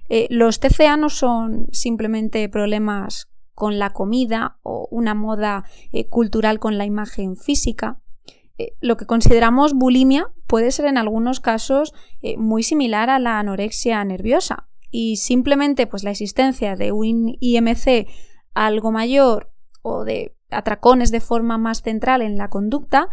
Eh, 0.08 0.26
los 0.30 0.60
TCA 0.60 0.96
no 0.96 1.08
son 1.08 1.66
simplemente 1.72 2.48
problemas 2.48 3.28
con 3.54 3.78
la 3.78 3.90
comida 3.90 4.58
o 4.62 4.86
una 4.90 5.14
moda 5.14 5.64
cultural 6.10 6.58
con 6.58 6.76
la 6.76 6.84
imagen 6.84 7.36
física. 7.36 8.00
lo 8.80 8.96
que 8.96 9.06
consideramos 9.06 9.74
bulimia 9.74 10.32
puede 10.46 10.70
ser 10.70 10.86
en 10.86 10.98
algunos 10.98 11.40
casos 11.40 11.94
muy 12.38 12.62
similar 12.62 13.08
a 13.10 13.18
la 13.18 13.38
anorexia 13.38 14.04
nerviosa, 14.04 14.68
y 14.90 15.16
simplemente 15.16 15.86
pues 15.86 16.04
la 16.04 16.10
existencia 16.10 16.76
de 16.76 16.92
un 16.92 17.36
IMC 17.40 18.08
algo 18.54 18.92
mayor 18.92 19.52
o 19.82 20.04
de 20.04 20.34
atracones 20.50 21.10
de 21.10 21.20
forma 21.20 21.58
más 21.58 21.82
central 21.82 22.22
en 22.22 22.38
la 22.38 22.48
conducta 22.48 23.08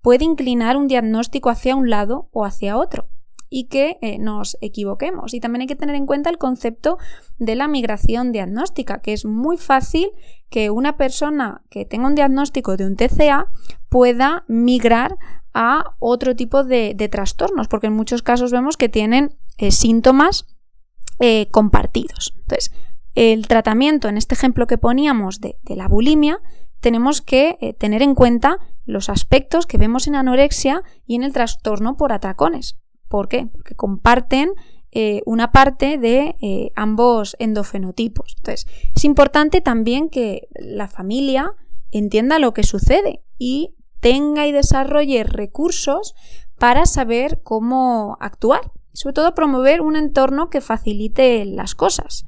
puede 0.00 0.24
inclinar 0.24 0.76
un 0.76 0.86
diagnóstico 0.86 1.50
hacia 1.50 1.74
un 1.74 1.90
lado 1.90 2.28
o 2.32 2.44
hacia 2.44 2.76
otro 2.76 3.08
y 3.56 3.68
que 3.68 3.98
eh, 4.02 4.18
nos 4.18 4.58
equivoquemos. 4.62 5.32
Y 5.32 5.38
también 5.38 5.60
hay 5.60 5.66
que 5.68 5.76
tener 5.76 5.94
en 5.94 6.06
cuenta 6.06 6.28
el 6.28 6.38
concepto 6.38 6.98
de 7.38 7.54
la 7.54 7.68
migración 7.68 8.32
diagnóstica, 8.32 9.00
que 9.00 9.12
es 9.12 9.26
muy 9.26 9.58
fácil 9.58 10.10
que 10.50 10.70
una 10.70 10.96
persona 10.96 11.62
que 11.70 11.84
tenga 11.84 12.08
un 12.08 12.16
diagnóstico 12.16 12.76
de 12.76 12.84
un 12.84 12.96
TCA 12.96 13.46
pueda 13.88 14.44
migrar 14.48 15.16
a 15.52 15.94
otro 16.00 16.34
tipo 16.34 16.64
de, 16.64 16.96
trastornos, 17.12 17.68
porque 17.68 17.86
en 17.86 17.92
muchos 17.92 18.24
casos 18.24 18.50
vemos 18.50 18.76
que 18.76 18.88
tienen 18.88 19.38
eh, 19.58 19.70
síntomas 19.70 20.46
eh, 21.20 21.46
compartidos. 21.52 22.34
Entonces, 22.40 22.72
el 23.14 23.46
tratamiento, 23.46 24.08
en 24.08 24.16
este 24.16 24.34
ejemplo 24.34 24.66
que 24.66 24.78
poníamos 24.78 25.40
de, 25.40 25.58
la 25.68 25.86
bulimia, 25.86 26.40
tenemos 26.80 27.22
que 27.22 27.76
tener 27.78 28.02
en 28.02 28.16
cuenta 28.16 28.58
los 28.84 29.08
aspectos 29.08 29.66
que 29.66 29.78
vemos 29.78 30.08
en 30.08 30.16
anorexia 30.16 30.82
y 31.06 31.14
en 31.14 31.22
el 31.22 31.32
trastorno 31.32 31.96
por 31.96 32.12
atracones. 32.12 32.80
¿Por 33.14 33.28
qué? 33.28 33.46
Porque 33.52 33.76
comparten 33.76 34.50
eh, 34.90 35.22
una 35.24 35.52
parte 35.52 35.98
de 35.98 36.34
ambos 36.74 37.36
endofenotipos. 37.38 38.34
Entonces, 38.38 38.66
es 38.94 39.04
importante 39.04 39.60
también 39.60 40.08
que 40.08 40.48
la 40.54 40.88
familia 40.88 41.52
entienda 41.92 42.40
lo 42.40 42.52
que 42.52 42.64
sucede 42.64 43.22
y 43.38 43.74
tenga 44.00 44.46
y 44.46 44.52
desarrolle 44.52 45.24
recursos 45.24 46.14
para 46.58 46.86
saber 46.86 47.40
cómo 47.42 48.16
actuar. 48.20 48.72
Sobre 48.92 49.14
todo 49.14 49.34
promover 49.34 49.80
un 49.80 49.96
entorno 49.96 50.50
que 50.50 50.60
facilite 50.60 51.44
las 51.44 51.74
cosas 51.74 52.26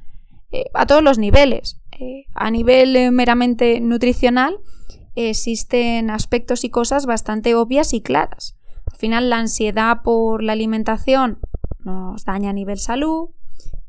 eh, 0.51 0.65
a 0.73 0.85
todos 0.85 1.03
los 1.03 1.17
niveles. 1.17 1.79
Eh, 1.99 2.25
a 2.33 2.49
nivel 2.49 2.95
eh, 2.95 3.11
meramente 3.11 3.79
nutricional 3.79 4.57
existen 5.15 6.09
aspectos 6.09 6.63
y 6.63 6.69
cosas 6.69 7.05
bastante 7.05 7.55
obvias 7.55 7.93
y 7.93 8.01
claras. 8.01 8.56
Al 8.91 8.97
final 8.97 9.29
la 9.29 9.39
ansiedad 9.39 10.01
por 10.03 10.43
la 10.43 10.53
alimentación 10.53 11.39
nos 11.83 12.25
daña 12.25 12.49
a 12.49 12.53
nivel 12.53 12.79
salud, 12.79 13.29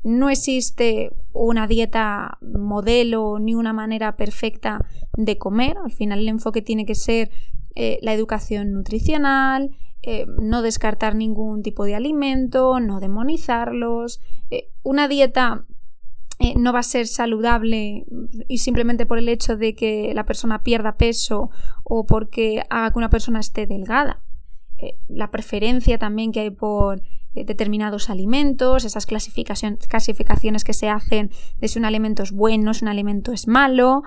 no 0.03 0.29
existe 0.29 1.11
una 1.33 1.67
dieta 1.67 2.37
modelo 2.41 3.37
ni 3.39 3.55
una 3.55 3.73
manera 3.73 4.15
perfecta 4.15 4.85
de 5.17 5.37
comer. 5.37 5.77
Al 5.83 5.91
final 5.91 6.19
el 6.19 6.29
enfoque 6.29 6.61
tiene 6.61 6.85
que 6.85 6.95
ser 6.95 7.31
eh, 7.75 7.99
la 8.01 8.13
educación 8.13 8.71
nutricional, 8.71 9.71
eh, 10.01 10.25
no 10.41 10.61
descartar 10.61 11.15
ningún 11.15 11.63
tipo 11.63 11.83
de 11.83 11.95
alimento, 11.95 12.79
no 12.79 12.99
demonizarlos. 12.99 14.21
Eh, 14.49 14.71
una 14.83 15.07
dieta 15.07 15.65
no 16.55 16.71
va 16.71 16.79
a 16.79 16.83
ser 16.83 17.05
saludable 17.05 18.05
y 18.47 18.59
simplemente 18.59 19.05
por 19.05 19.17
el 19.17 19.27
hecho 19.27 19.57
de 19.57 19.75
que 19.75 20.13
la 20.13 20.25
persona 20.25 20.63
pierda 20.63 20.95
peso 20.95 21.49
o 21.83 22.05
porque 22.05 22.63
haga 22.69 22.93
que 22.93 22.97
una 22.97 23.09
persona 23.09 23.41
esté 23.41 23.67
delgada. 23.67 24.23
La 25.07 25.31
preferencia 25.31 25.97
también 25.97 26.31
que 26.31 26.41
hay 26.41 26.49
por 26.49 27.01
eh, 27.35 27.45
determinados 27.45 28.09
alimentos, 28.09 28.85
esas 28.85 29.05
clasificaciones 29.05 30.63
que 30.63 30.73
se 30.73 30.89
hacen 30.89 31.29
de 31.59 31.67
si 31.67 31.77
un 31.77 31.85
alimento 31.85 32.23
es 32.23 32.31
bueno, 32.31 32.73
si 32.73 32.83
un 32.83 32.89
alimento 32.89 33.31
es 33.31 33.47
malo. 33.47 34.01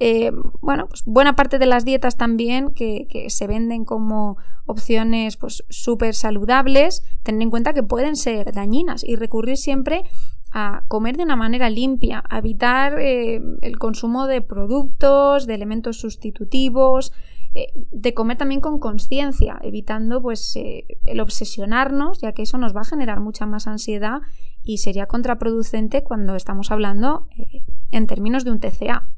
Eh, 0.00 0.32
bueno, 0.60 0.88
pues 0.88 1.04
buena 1.04 1.36
parte 1.36 1.60
de 1.60 1.66
las 1.66 1.84
dietas 1.84 2.16
también 2.16 2.74
que, 2.74 3.06
se 3.28 3.46
venden 3.46 3.84
como 3.84 4.36
opciones 4.66 5.36
pues 5.36 5.62
súper 5.68 6.16
saludables, 6.16 7.04
tener 7.22 7.42
en 7.42 7.50
cuenta 7.50 7.74
que 7.74 7.84
pueden 7.84 8.16
ser 8.16 8.52
dañinas 8.52 9.04
y 9.04 9.14
recurrir 9.14 9.56
siempre 9.56 10.02
a 10.50 10.82
comer 10.88 11.16
de 11.16 11.22
una 11.22 11.36
manera 11.36 11.70
limpia, 11.70 12.24
a 12.28 12.38
evitar 12.38 12.98
eh, 12.98 13.40
el 13.62 13.78
consumo 13.78 14.26
de 14.26 14.40
productos, 14.40 15.46
de 15.46 15.54
elementos 15.54 15.98
sustitutivos, 16.00 17.12
eh, 17.56 17.72
de 17.92 18.14
comer 18.14 18.36
también 18.36 18.60
con 18.60 18.80
conciencia, 18.80 19.60
evitando 19.62 20.20
pues 20.20 20.56
eh, 20.56 20.98
el 21.04 21.20
obsesionarnos, 21.20 22.20
ya 22.20 22.32
que 22.32 22.42
eso 22.42 22.58
nos 22.58 22.74
va 22.74 22.80
a 22.80 22.84
generar 22.84 23.20
mucha 23.20 23.46
más 23.46 23.68
ansiedad 23.68 24.22
y 24.64 24.78
sería 24.78 25.06
contraproducente 25.06 26.02
cuando 26.02 26.34
estamos 26.34 26.72
hablando 26.72 27.28
eh, 27.38 27.62
en 27.92 28.08
términos 28.08 28.44
de 28.44 28.50
un 28.50 28.58
TCA. 28.58 29.08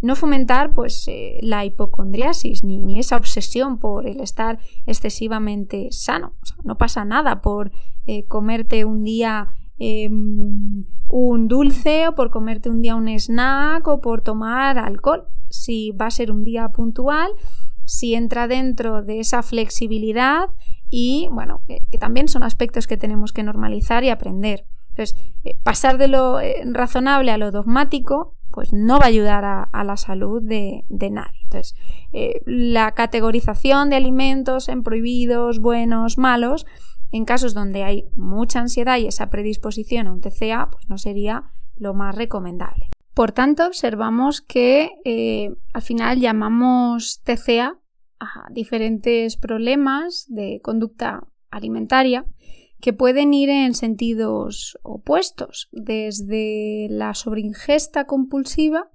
No 0.00 0.16
fomentar 0.16 0.72
pues 0.74 1.10
la 1.42 1.64
hipocondriasis 1.64 2.62
ni, 2.62 2.84
ni, 2.84 3.00
esa 3.00 3.16
obsesión 3.16 3.80
por 3.80 4.06
el 4.06 4.20
estar 4.20 4.60
excesivamente 4.86 5.88
sano. 5.90 6.36
no 6.62 6.78
pasa 6.78 7.04
nada 7.04 7.42
por 7.42 7.72
comerte 8.28 8.84
un 8.84 9.02
día 9.02 9.48
em, 9.78 10.84
un 11.08 11.48
dulce 11.48 12.08
o 12.08 12.14
por 12.14 12.30
comerte 12.30 12.68
un 12.70 12.82
día 12.82 12.96
un 12.96 13.08
snack 13.08 13.86
o 13.88 14.00
por 14.00 14.22
tomar 14.22 14.78
alcohol 14.78 15.28
si 15.50 15.92
va 15.92 16.06
a 16.06 16.10
ser 16.10 16.30
un 16.30 16.44
día 16.44 16.68
puntual, 16.70 17.30
si 17.84 18.14
entra 18.14 18.48
dentro 18.48 19.02
de 19.02 19.20
esa 19.20 19.42
flexibilidad 19.42 20.48
y, 20.90 21.28
bueno, 21.30 21.62
que, 21.66 21.82
también 21.98 22.28
son 22.28 22.42
aspectos 22.42 22.86
que 22.86 22.96
tenemos 22.96 23.32
que 23.32 23.42
normalizar 23.42 24.04
y 24.04 24.10
aprender. 24.10 24.66
Entonces, 24.90 25.16
eh, 25.44 25.58
pasar 25.62 25.98
de 25.98 26.08
lo 26.08 26.40
eh, 26.40 26.62
razonable 26.66 27.30
a 27.30 27.38
lo 27.38 27.50
dogmático, 27.50 28.34
pues 28.50 28.72
no 28.72 28.98
va 28.98 29.04
a 29.04 29.08
ayudar 29.08 29.44
a, 29.44 29.84
la 29.84 29.96
salud 29.96 30.42
de, 30.42 30.84
nadie. 30.88 31.38
Entonces, 31.44 31.76
eh, 32.12 32.40
la 32.44 32.92
categorización 32.92 33.90
de 33.90 33.96
alimentos 33.96 34.68
en 34.68 34.82
prohibidos, 34.82 35.60
buenos, 35.60 36.18
malos, 36.18 36.66
en 37.10 37.24
casos 37.24 37.54
donde 37.54 37.84
hay 37.84 38.04
mucha 38.14 38.60
ansiedad 38.60 38.98
y 38.98 39.06
esa 39.06 39.30
predisposición 39.30 40.06
a 40.06 40.12
un 40.12 40.20
TCA, 40.20 40.68
pues 40.70 40.88
no 40.88 40.98
sería 40.98 41.52
lo 41.76 41.94
más 41.94 42.14
recomendable. 42.14 42.90
Por 43.14 43.32
tanto, 43.32 43.66
observamos 43.66 44.40
que 44.40 44.90
eh, 45.04 45.50
al 45.72 45.82
final 45.82 46.20
llamamos 46.20 47.20
TCA 47.24 47.78
a 48.20 48.46
diferentes 48.50 49.36
problemas 49.36 50.26
de 50.28 50.60
conducta 50.62 51.26
alimentaria 51.50 52.26
que 52.80 52.92
pueden 52.92 53.34
ir 53.34 53.50
en 53.50 53.74
sentidos 53.74 54.78
opuestos, 54.82 55.68
desde 55.72 56.86
la 56.90 57.14
sobreingesta 57.14 58.04
compulsiva 58.04 58.88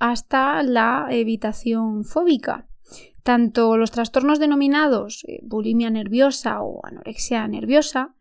hasta 0.00 0.62
la 0.62 1.06
evitación 1.10 2.04
fóbica. 2.04 2.69
Tanto 3.22 3.76
los 3.76 3.90
trastornos 3.90 4.38
denominados 4.38 5.24
eh, 5.28 5.40
bulimia 5.42 5.90
nerviosa 5.90 6.62
o 6.62 6.84
anorexia 6.84 7.46
nerviosa 7.48 8.14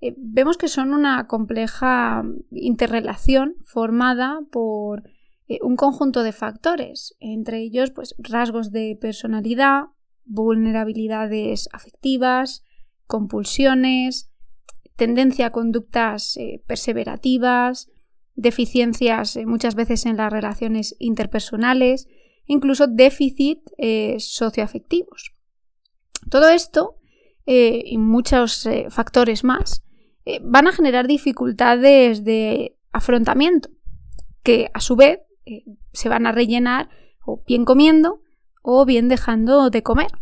eh, 0.00 0.14
vemos 0.16 0.58
que 0.58 0.68
son 0.68 0.92
una 0.92 1.26
compleja 1.26 2.22
interrelación 2.50 3.56
formada 3.62 4.40
por 4.50 5.04
eh, 5.48 5.58
un 5.62 5.76
conjunto 5.76 6.22
de 6.22 6.32
factores, 6.32 7.16
entre 7.18 7.60
ellos 7.60 7.90
pues, 7.92 8.14
rasgos 8.18 8.72
de 8.72 8.98
personalidad, 9.00 9.84
vulnerabilidades 10.24 11.68
afectivas, 11.72 12.62
compulsiones, 13.06 14.30
tendencia 14.96 15.46
a 15.46 15.50
conductas 15.50 16.38
perseverativas, 16.66 17.90
deficiencias 18.34 19.36
muchas 19.46 19.74
veces 19.74 20.06
en 20.06 20.18
las 20.18 20.32
relaciones 20.32 20.94
interpersonales, 20.98 22.06
incluso 22.46 22.86
déficit 22.86 23.60
socioafectivos. 24.18 25.34
Todo 26.30 26.48
esto 26.50 26.96
y 27.46 27.98
muchos 27.98 28.68
factores 28.90 29.44
más 29.44 29.82
eh, 30.24 30.40
van 30.42 30.68
a 30.68 30.72
generar 30.72 31.06
dificultades 31.06 32.24
de 32.24 32.76
afrontamiento, 32.92 33.70
que 34.42 34.70
a 34.72 34.80
su 34.80 34.94
vez 34.94 35.20
eh, 35.46 35.64
se 35.92 36.08
van 36.08 36.26
a 36.26 36.32
rellenar 36.32 36.90
o 37.24 37.42
bien 37.46 37.64
comiendo 37.64 38.20
o 38.62 38.84
bien 38.84 39.08
dejando 39.08 39.70
de 39.70 39.82
comer, 39.82 40.12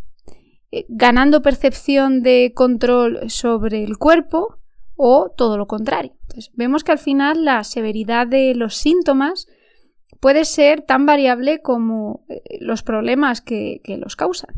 eh, 0.71 0.87
ganando 0.89 1.43
percepción 1.43 2.23
de 2.23 2.53
control 2.55 3.29
sobre 3.29 3.85
el 3.85 3.99
cuerpo 3.99 4.59
o 4.97 5.31
todo 5.37 5.59
lo 5.59 5.67
contrario. 5.67 6.15
Vemos 6.55 6.83
que 6.83 6.93
al 6.93 6.99
final 6.99 7.45
la 7.45 7.63
severidad 7.65 8.27
de 8.27 8.55
los 8.55 8.77
síntomas 8.77 9.49
puede 10.21 10.45
ser 10.45 10.83
tan 10.83 11.07
variable 11.07 11.61
como 11.63 12.25
los 12.61 12.83
problemas 12.83 13.41
que, 13.41 13.81
los 13.99 14.17
causan. 14.17 14.55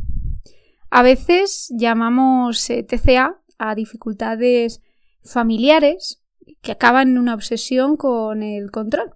A 0.90 1.02
veces 1.02 1.72
llamamos 1.74 2.66
TCA 2.66 3.40
a 3.58 3.74
dificultades 3.74 4.82
familiares 5.24 6.22
que 6.60 6.72
acaban 6.72 7.12
en 7.12 7.18
una 7.18 7.34
obsesión 7.34 7.96
con 7.96 8.42
el 8.42 8.70
control. 8.70 9.14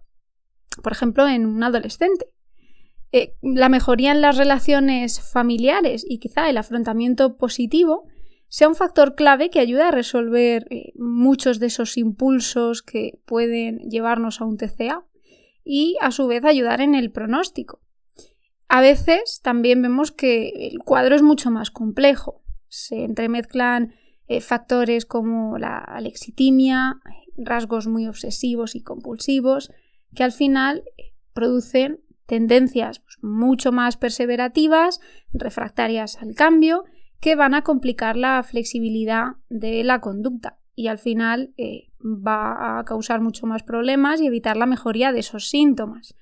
Por 0.83 0.93
ejemplo, 0.93 1.27
en 1.27 1.47
un 1.47 1.63
adolescente. 1.63 2.27
Eh, 3.13 3.35
la 3.43 3.69
mejoría 3.69 4.13
en 4.13 4.21
las 4.21 4.37
relaciones 4.37 5.21
familiares 5.21 6.05
y 6.09 6.19
quizá 6.19 6.49
el 6.51 6.59
afrontamiento 6.59 7.37
positivo 7.37 8.05
sea 8.49 8.69
un 8.69 8.75
factor 8.75 9.15
clave 9.15 9.51
que 9.51 9.61
ayude 9.61 9.83
a 9.83 9.91
resolver 9.91 10.67
eh, 10.71 10.93
muchos 10.97 11.59
de 11.59 11.67
esos 11.67 11.97
impulsos 11.97 12.83
que 12.83 13.19
pueden 13.25 13.79
llevarnos 13.91 14.41
a 14.41 14.45
un 14.45 14.57
TCA 14.57 15.05
y 15.67 15.97
a 16.01 16.13
su 16.13 16.29
vez 16.29 16.45
ayudar 16.45 16.81
en 16.81 16.95
el 16.95 17.11
pronóstico. 17.11 17.81
A 18.69 18.81
veces 18.81 19.41
también 19.43 19.83
vemos 19.83 20.13
que 20.13 20.69
el 20.69 20.79
cuadro 20.79 21.17
es 21.17 21.23
mucho 21.23 21.51
más 21.51 21.71
complejo. 21.71 22.43
Se 22.69 23.05
entremezclan 23.05 23.93
eh, 24.29 24.41
factores 24.41 25.05
como 25.07 25.59
la 25.59 25.79
alexitimia, 25.79 27.01
rasgos 27.37 27.89
muy 27.89 28.07
obsesivos 28.07 28.77
y 28.77 28.83
compulsivos, 28.83 29.73
que 30.15 30.25
al 30.25 30.33
final 30.33 30.85
eh, 30.97 31.13
producen 31.33 32.01
tendencias 32.27 33.01
pues, 33.01 33.19
mucho 33.23 33.73
más 33.73 33.97
perseverativas, 33.97 35.01
refractarias 35.33 36.17
al 36.23 36.35
cambio, 36.35 36.85
que 37.21 37.35
van 37.35 37.55
a 37.55 37.63
complicar 37.63 38.17
la 38.17 38.43
flexibilidad 38.43 39.37
de 39.49 39.83
la 39.85 40.01
conducta 40.01 40.59
y 40.75 40.89
al 40.89 40.99
final 40.99 41.55
eh, 41.57 41.86
va 42.01 42.79
a 42.79 42.85
causar 42.85 43.21
mucho 43.21 43.47
más 43.47 43.63
problemas 43.63 44.21
y 44.21 44.27
evitar 44.27 44.57
la 44.57 44.67
mejoría 44.67 45.13
de 45.13 45.21
esos 45.21 45.49
síntomas. 45.49 46.15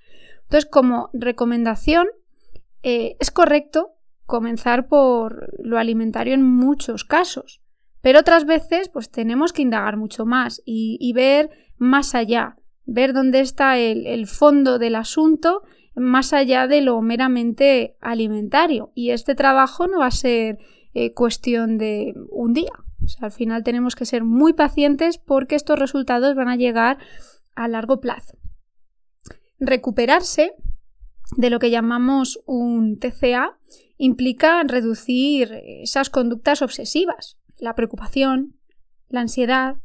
Entonces, 0.45 0.67
como 0.71 1.11
recomendación, 1.13 2.07
es 2.83 3.31
correcto 3.31 3.93
comenzar 4.27 4.89
por 4.89 5.51
lo 5.59 5.79
alimentario 5.79 6.35
en 6.35 6.43
muchos 6.43 7.05
casos, 7.05 7.63
pero 8.05 8.21
otras 8.21 8.45
veces, 8.45 8.91
pues 8.91 9.11
tenemos 9.11 9.55
que 9.55 9.63
indagar 9.63 9.97
mucho 9.97 10.27
más 10.27 10.61
y, 10.67 11.11
ver 11.15 11.49
más 11.79 12.15
allá, 12.15 12.59
ver 12.85 13.15
dónde 13.15 13.41
está 13.41 13.79
el, 13.79 14.27
fondo 14.27 14.79
del 14.79 14.95
asunto, 14.95 15.63
más 15.97 16.35
allá 16.35 16.67
de 16.67 16.83
lo 16.83 17.01
meramente 17.01 17.97
alimentario. 18.03 18.91
Y 18.95 19.09
este 19.09 19.35
trabajo 19.35 19.87
no 19.87 20.01
va 20.01 20.09
a 20.09 20.11
ser 20.11 20.59
eh, 20.93 21.15
cuestión 21.15 21.79
de 21.79 22.13
un 22.29 22.53
día. 22.53 22.73
Al 23.21 23.33
final 23.33 23.65
tenemos 23.65 23.95
que 23.95 24.07
ser 24.07 24.25
muy 24.25 24.53
pacientes 24.53 25.19
porque 25.19 25.55
estos 25.55 25.79
resultados 25.79 26.35
van 26.35 26.49
a 26.49 26.57
llegar 26.57 26.99
a 27.55 27.69
largo 27.69 28.01
plazo. 28.01 28.39
Recuperarse 29.59 30.53
de 31.37 31.51
lo 31.51 31.59
que 31.59 31.71
llamamos 31.71 32.41
un 32.47 32.99
TCA 32.99 33.59
implica 33.97 34.63
reducir 34.65 35.53
esas 35.83 36.11
conductas 36.11 36.63
obsesivas 36.63 37.39
la 37.59 37.75
preocupación, 37.75 38.57
la 39.09 39.21
ansiedad, 39.21 39.77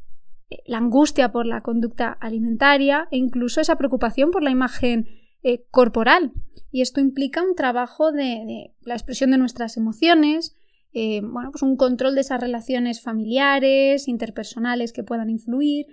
eh, 0.50 0.58
la 0.66 0.78
angustia 0.78 1.32
por 1.32 1.46
la 1.46 1.62
conducta 1.62 2.12
alimentaria 2.12 3.08
e 3.12 3.18
incluso 3.18 3.62
esa 3.62 3.78
preocupación 3.78 4.32
por 4.32 4.44
la 4.44 4.52
imagen 4.52 5.08
eh, 5.44 5.66
corporal. 5.72 6.34
Y 6.72 6.82
esto 6.82 7.00
implica 7.00 7.42
un 7.42 7.56
trabajo 7.56 8.12
de, 8.12 8.74
la 8.82 8.94
expresión 8.94 9.32
de 9.32 9.38
nuestras 9.38 9.78
emociones, 9.78 10.56
eh, 10.94 11.22
bueno, 11.24 11.52
pues 11.52 11.62
un 11.62 11.76
control 11.76 12.16
de 12.16 12.22
esas 12.22 12.42
relaciones 12.42 13.02
familiares, 13.02 14.08
interpersonales 14.08 14.94
que 14.94 15.04
puedan 15.04 15.30
influir, 15.30 15.86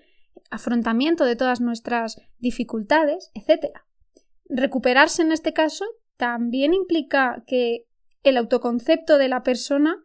afrontamiento 0.50 1.24
de 1.24 1.36
todas 1.36 1.60
nuestras 1.60 2.20
dificultades, 2.38 3.30
etc. 3.34 3.66
Recuperarse 4.48 5.22
en 5.22 5.32
este 5.32 5.52
caso 5.52 5.84
también 6.16 6.72
implica 6.72 7.44
que 7.46 7.86
el 8.22 8.36
autoconcepto 8.36 9.18
de 9.18 9.28
la 9.28 9.42
persona 9.42 10.02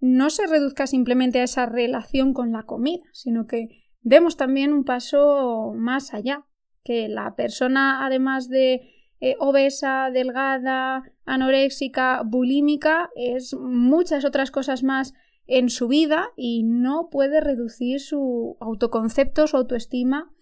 no 0.00 0.30
se 0.30 0.46
reduzca 0.46 0.86
simplemente 0.86 1.40
a 1.40 1.44
esa 1.44 1.66
relación 1.66 2.34
con 2.34 2.50
la 2.50 2.64
comida, 2.64 3.04
sino 3.12 3.46
que 3.46 3.68
demos 4.00 4.36
también 4.36 4.72
un 4.72 4.84
paso 4.84 5.72
más 5.76 6.12
allá, 6.12 6.44
que 6.82 7.08
la 7.08 7.36
persona, 7.36 8.04
además 8.04 8.48
de 8.48 9.01
eh, 9.24 9.36
obesa, 9.38 10.10
delgada, 10.12 11.04
anoréxica, 11.24 12.22
bulímica, 12.24 13.08
es 13.14 13.54
muchas 13.54 14.24
otras 14.24 14.50
cosas 14.50 14.82
más 14.82 15.14
en 15.46 15.70
su 15.70 15.86
vida 15.86 16.30
y 16.36 16.64
no 16.64 17.08
puede 17.08 17.40
reducir 17.40 18.00
su 18.00 18.56
autoconcepto, 18.60 19.46
su 19.46 19.56
autoestima 19.56 20.32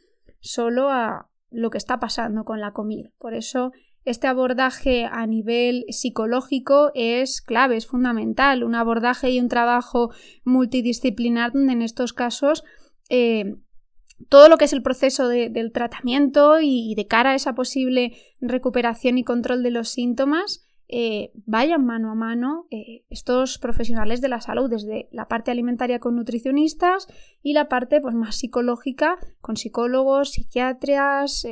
solo 0.41 0.89
a 0.89 1.29
lo 1.51 1.69
que 1.69 1.77
está 1.77 2.01
pasando 2.01 2.47
con 2.47 2.59
la 2.59 2.73
comida. 2.73 3.11
Por 3.19 3.35
eso 3.35 3.73
este 4.07 4.29
abordaje 4.29 5.05
a 5.05 5.27
nivel 5.27 5.85
psicológico 5.91 6.91
es 6.95 7.43
clave, 7.43 7.77
es 7.77 7.87
fundamental, 7.87 8.65
un 8.65 8.77
abordaje 8.77 9.31
y 9.31 9.41
un 9.41 9.49
trabajo 9.49 10.11
multidisciplinar 10.45 11.53
donde 11.53 11.75
en 11.75 11.83
estos 11.83 12.15
casos 12.15 12.65
eh, 13.11 13.57
todo 14.29 14.49
lo 14.49 14.59
que 14.59 14.67
es 14.67 14.73
el 14.73 14.83
proceso 14.83 15.29
del 15.29 15.73
tratamiento 15.73 16.61
y, 16.61 16.95
de 16.95 17.07
cara 17.07 17.31
a 17.31 17.35
esa 17.35 17.55
posible 17.55 18.17
recuperación 18.41 19.19
y 19.19 19.25
control 19.25 19.63
de 19.63 19.71
los 19.71 19.89
síntomas 19.89 20.67
eh, 20.93 21.31
vayan 21.47 21.87
mano 21.87 22.11
a 22.11 22.17
mano 22.17 22.67
eh, 22.73 23.05
estos 23.11 23.59
profesionales 23.59 24.21
de 24.21 24.29
la 24.29 24.41
salud, 24.41 24.69
desde 24.69 25.09
la 25.13 25.29
parte 25.29 25.53
alimentaria 25.53 26.01
con 26.01 26.17
nutricionistas 26.17 27.07
y 27.45 27.53
la 27.53 27.69
parte 27.69 28.01
pues, 28.01 28.15
más 28.15 28.37
psicológica 28.37 29.17
con 29.41 29.57
psicólogos, 29.57 30.33
psiquiatras, 30.33 31.47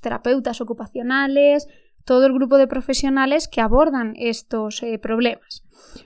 terapeutas 0.00 0.60
ocupacionales, 0.60 1.68
todo 2.04 2.26
el 2.26 2.34
grupo 2.34 2.58
de 2.58 2.66
profesionales 2.66 3.48
que 3.48 3.60
abordan 3.60 4.14
estos 4.16 4.82
eh, 4.82 4.98
problemas. 4.98 5.64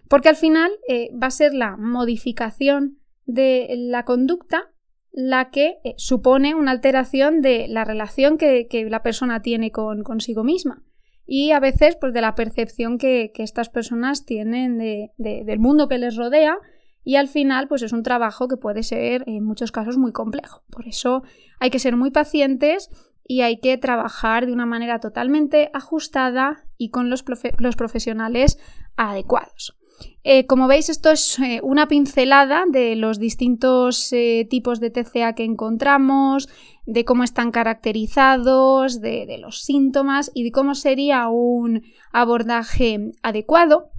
Porque 0.09 0.29
al 0.29 0.37
final 0.37 0.71
eh, 0.89 1.11
va 1.21 1.29
a 1.29 1.33
ser 1.33 1.55
la 1.55 1.77
modificación 1.77 2.99
de 3.27 3.69
la 3.77 4.05
conducta 4.05 4.71
la 5.12 5.51
que 5.51 5.79
eh, 5.85 5.94
supone 5.97 6.55
una 6.55 6.71
alteración 6.71 7.40
de 7.40 7.66
la 7.68 7.85
relación 7.85 8.38
que, 8.38 8.68
la 8.88 9.03
persona 9.03 9.42
tiene 9.42 9.71
con 9.71 10.03
consigo 10.03 10.44
misma 10.44 10.83
y 11.27 11.51
a 11.53 11.61
veces 11.61 11.97
pues 11.97 12.14
de 12.14 12.21
la 12.21 12.35
percepción 12.35 12.99
que, 12.99 13.33
estas 13.37 13.68
personas 13.68 14.25
tienen 14.25 14.79
del 14.79 15.59
mundo 15.59 15.88
que 15.88 15.99
les 15.99 16.16
rodea 16.16 16.59
y 17.05 17.16
al 17.16 17.29
final 17.29 17.68
pues 17.68 17.83
es 17.83 17.92
un 17.92 18.03
trabajo 18.03 18.49
que 18.49 18.57
puede 18.57 18.83
ser 18.83 19.25
en 19.27 19.44
muchos 19.44 19.73
casos 19.73 19.97
muy 19.97 20.12
complejo. 20.12 20.62
Por 20.71 20.87
eso 20.87 21.23
hay 21.59 21.71
que 21.71 21.79
ser 21.79 21.97
muy 21.97 22.11
pacientes 22.11 22.90
y 23.29 23.42
hay 23.42 23.61
que 23.61 23.77
trabajar 23.77 24.47
de 24.47 24.53
una 24.53 24.66
manera 24.66 25.01
totalmente 25.01 25.71
ajustada 25.75 26.64
y 26.79 26.90
con 26.90 27.11
los, 27.11 27.23
profesionales 27.23 28.59
adecuados. 28.97 29.79
Eh, 30.25 30.47
como 30.47 30.67
veis, 30.67 30.91
esto 30.91 31.11
es 31.11 31.39
eh, 31.39 31.61
una 31.63 31.89
pincelada 31.89 32.65
de 32.69 32.97
los 32.97 33.19
distintos 33.19 34.13
eh, 34.13 34.47
tipos 34.51 34.79
de 34.79 34.91
TCA 34.91 35.35
que 35.35 35.45
encontramos, 35.45 36.49
de 36.87 37.05
cómo 37.05 37.25
están 37.25 37.51
caracterizados, 37.51 39.01
de, 39.01 39.39
los 39.41 39.63
síntomas 39.63 40.31
y 40.35 40.45
de 40.45 40.53
cómo 40.53 40.75
sería 40.75 41.29
un 41.29 41.83
abordaje 42.13 43.13
adecuado. 43.23 43.91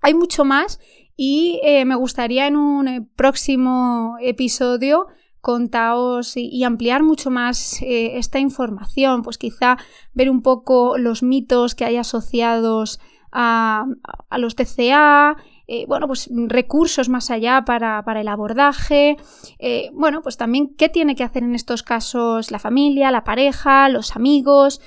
Hay 0.00 0.14
mucho 0.14 0.44
más 0.44 0.80
y 1.16 1.60
me 1.84 1.94
gustaría 1.94 2.46
en 2.46 2.56
un 2.56 3.08
próximo 3.14 4.16
episodio 4.20 5.06
contaos 5.40 6.36
y, 6.36 6.64
ampliar 6.64 7.02
mucho 7.02 7.30
más 7.30 7.78
esta 7.82 8.38
información, 8.38 9.22
pues 9.22 9.36
quizá 9.36 9.76
ver 10.14 10.30
un 10.30 10.40
poco 10.40 10.96
los 10.96 11.22
mitos 11.22 11.74
que 11.74 11.84
hay 11.84 11.96
asociados 11.96 12.98
a, 13.32 13.86
los 14.36 14.56
TCA, 14.56 15.36
eh, 15.66 15.84
bueno, 15.86 16.06
pues 16.06 16.28
recursos 16.32 17.08
más 17.08 17.30
allá 17.30 17.64
para, 17.64 18.02
el 18.20 18.28
abordaje, 18.28 19.16
eh, 19.58 19.90
bueno, 19.92 20.22
pues 20.22 20.36
también 20.36 20.74
qué 20.76 20.88
tiene 20.88 21.14
que 21.14 21.24
hacer 21.24 21.42
en 21.42 21.54
estos 21.54 21.82
casos 21.82 22.50
la 22.50 22.58
familia, 22.58 23.10
la 23.10 23.24
pareja, 23.24 23.88
los 23.88 24.16
amigos, 24.16 24.80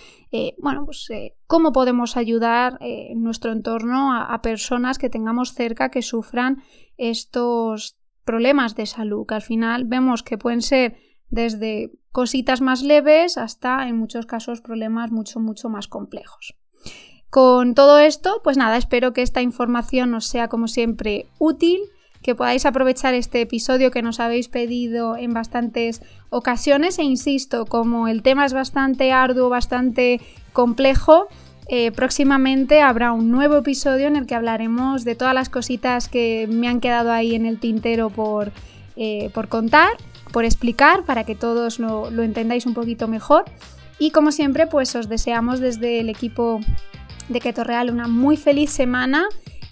bueno, 0.58 0.84
pues 0.86 1.10
cómo 1.45 1.71
podemos 1.73 2.17
ayudar 2.17 2.79
en 2.82 3.21
nuestro 3.21 3.51
entorno 3.51 4.13
a, 4.13 4.34
a 4.34 4.41
personas 4.41 4.97
que 4.97 5.08
tengamos 5.08 5.53
cerca 5.53 5.89
que 5.89 6.01
sufran 6.01 6.63
estos 6.97 7.97
problemas 8.23 8.75
de 8.75 8.86
salud, 8.86 9.27
que 9.27 9.36
al 9.36 9.41
final 9.41 9.86
vemos 9.86 10.23
que 10.23 10.39
pueden 10.39 10.63
ser 10.63 10.97
desde 11.29 11.91
cositas 12.12 12.62
más 12.62 12.84
leves 12.84 13.38
hasta 13.38 13.88
en 13.88 13.97
muchos 13.97 14.25
casos 14.25 14.62
problemas 14.62 15.12
mucho, 15.12 15.39
mucho 15.39 15.69
más 15.69 15.88
complejos. 15.88 16.56
Con 17.34 17.74
todo 17.74 17.98
esto, 17.98 18.41
pues 18.43 18.58
nada, 18.58 18.78
espero 18.78 19.12
que 19.12 19.24
esta 19.24 19.41
información 19.41 20.13
os 20.13 20.28
sea 20.28 20.50
como 20.50 20.67
siempre 20.67 21.26
útil, 21.39 21.80
que 22.22 22.36
podáis 22.36 22.63
aprovechar 22.67 23.15
este 23.15 23.41
episodio 23.41 23.89
que 23.89 24.04
nos 24.04 24.19
habéis 24.19 24.50
pedido 24.50 25.17
en 25.17 25.34
bastantes 25.34 26.04
ocasiones 26.30 27.00
e 27.00 27.04
insisto, 27.04 27.65
como 27.65 28.08
el 28.08 28.22
tema 28.22 28.46
es 28.46 28.54
bastante 28.54 29.12
arduo, 29.12 29.50
bastante 29.50 30.22
complejo, 30.54 31.26
eh, 31.69 31.91
próximamente 31.91 32.82
habrá 32.82 33.13
un 33.13 33.32
nuevo 33.32 33.58
episodio 33.58 34.06
en 34.06 34.15
el 34.15 34.28
que 34.28 34.36
hablaremos 34.36 35.04
de 35.04 35.15
todas 35.15 35.34
las 35.34 35.50
cositas 35.50 36.10
que 36.10 36.48
me 36.52 36.67
han 36.67 36.82
quedado 36.82 37.12
ahí 37.12 37.34
en 37.34 37.48
el 37.48 37.60
tintero 37.60 38.12
por, 38.12 38.52
eh, 38.96 39.32
contar, 39.50 39.89
por 40.32 40.46
explicar, 40.46 41.04
para 41.04 41.24
que 41.24 41.34
todos 41.34 41.80
lo, 41.80 42.10
entendáis 42.22 42.67
un 42.67 42.76
poquito 42.76 43.08
mejor. 43.08 43.46
Y 43.98 44.12
como 44.12 44.32
siempre, 44.32 44.67
pues 44.67 44.96
os 44.96 45.10
deseamos 45.10 45.60
desde 45.60 46.00
el 46.00 46.10
equipo 46.10 46.60
de 47.29 47.39
Keto 47.39 47.63
Real 47.63 47.89
una 47.89 48.07
muy 48.07 48.38
feliz 48.38 48.71
semana 48.71 49.27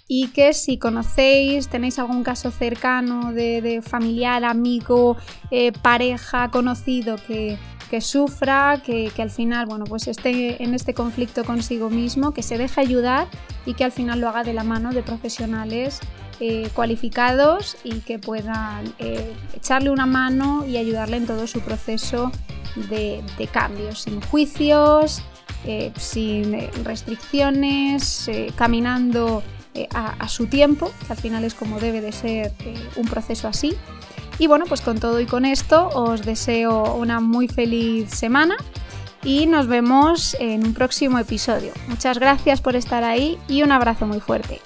y 0.08 0.28
que 0.28 0.52
si 0.52 0.78
conocéis, 0.78 1.68
tenéis 1.68 1.98
algún 1.98 2.22
caso 2.22 2.50
cercano 2.50 3.32
de, 3.32 3.82
familiar, 3.82 4.44
amigo, 4.44 5.16
eh, 5.50 5.72
pareja, 5.72 6.50
conocido 6.50 7.16
que, 7.16 7.56
que 7.92 8.00
sufra, 8.00 8.80
que, 8.82 9.12
al 9.18 9.28
final, 9.28 9.66
bueno, 9.66 9.84
pues 9.84 10.08
esté 10.08 10.62
en 10.62 10.72
este 10.72 10.94
conflicto 10.94 11.44
consigo 11.44 11.90
mismo, 11.90 12.32
que 12.32 12.42
se 12.42 12.56
deje 12.56 12.80
ayudar 12.80 13.28
y 13.66 13.74
que 13.74 13.84
al 13.84 13.92
final 13.92 14.18
lo 14.18 14.30
haga 14.30 14.44
de 14.44 14.54
la 14.54 14.64
mano 14.64 14.92
de 14.92 15.02
profesionales 15.02 16.00
eh, 16.40 16.70
cualificados 16.72 17.76
y 17.84 18.00
que 18.00 18.18
puedan 18.18 18.94
eh, 18.98 19.34
echarle 19.54 19.90
una 19.90 20.06
mano 20.06 20.64
y 20.66 20.78
ayudarle 20.78 21.18
en 21.18 21.26
todo 21.26 21.46
su 21.46 21.60
proceso 21.60 22.32
de, 22.88 23.22
cambio, 23.52 23.94
sin 23.94 24.22
juicios, 24.22 25.20
eh, 25.64 25.92
sin 25.96 26.56
restricciones, 26.84 28.30
caminando 28.56 29.42
a, 29.90 30.14
a, 30.18 30.28
su 30.28 30.46
tiempo, 30.46 30.92
que 31.06 31.12
al 31.12 31.18
final 31.18 31.44
es 31.44 31.54
como 31.54 31.80
debe 31.80 32.00
de 32.00 32.12
ser 32.12 32.52
un 32.96 33.06
proceso 33.06 33.48
así. 33.48 33.76
Y 34.38 34.46
bueno, 34.46 34.64
pues 34.66 34.80
con 34.80 34.98
todo 34.98 35.20
y 35.20 35.26
con 35.26 35.44
esto 35.44 35.88
os 35.88 36.22
deseo 36.22 36.94
una 36.94 37.20
muy 37.20 37.48
feliz 37.48 38.10
semana 38.10 38.56
y 39.24 39.46
nos 39.46 39.66
vemos 39.66 40.36
en 40.40 40.66
un 40.66 40.74
próximo 40.74 41.18
episodio. 41.18 41.72
Muchas 41.88 42.18
gracias 42.18 42.60
por 42.60 42.76
estar 42.76 43.04
ahí 43.04 43.38
y 43.48 43.62
un 43.62 43.72
abrazo 43.72 44.06
muy 44.06 44.20
fuerte. 44.20 44.60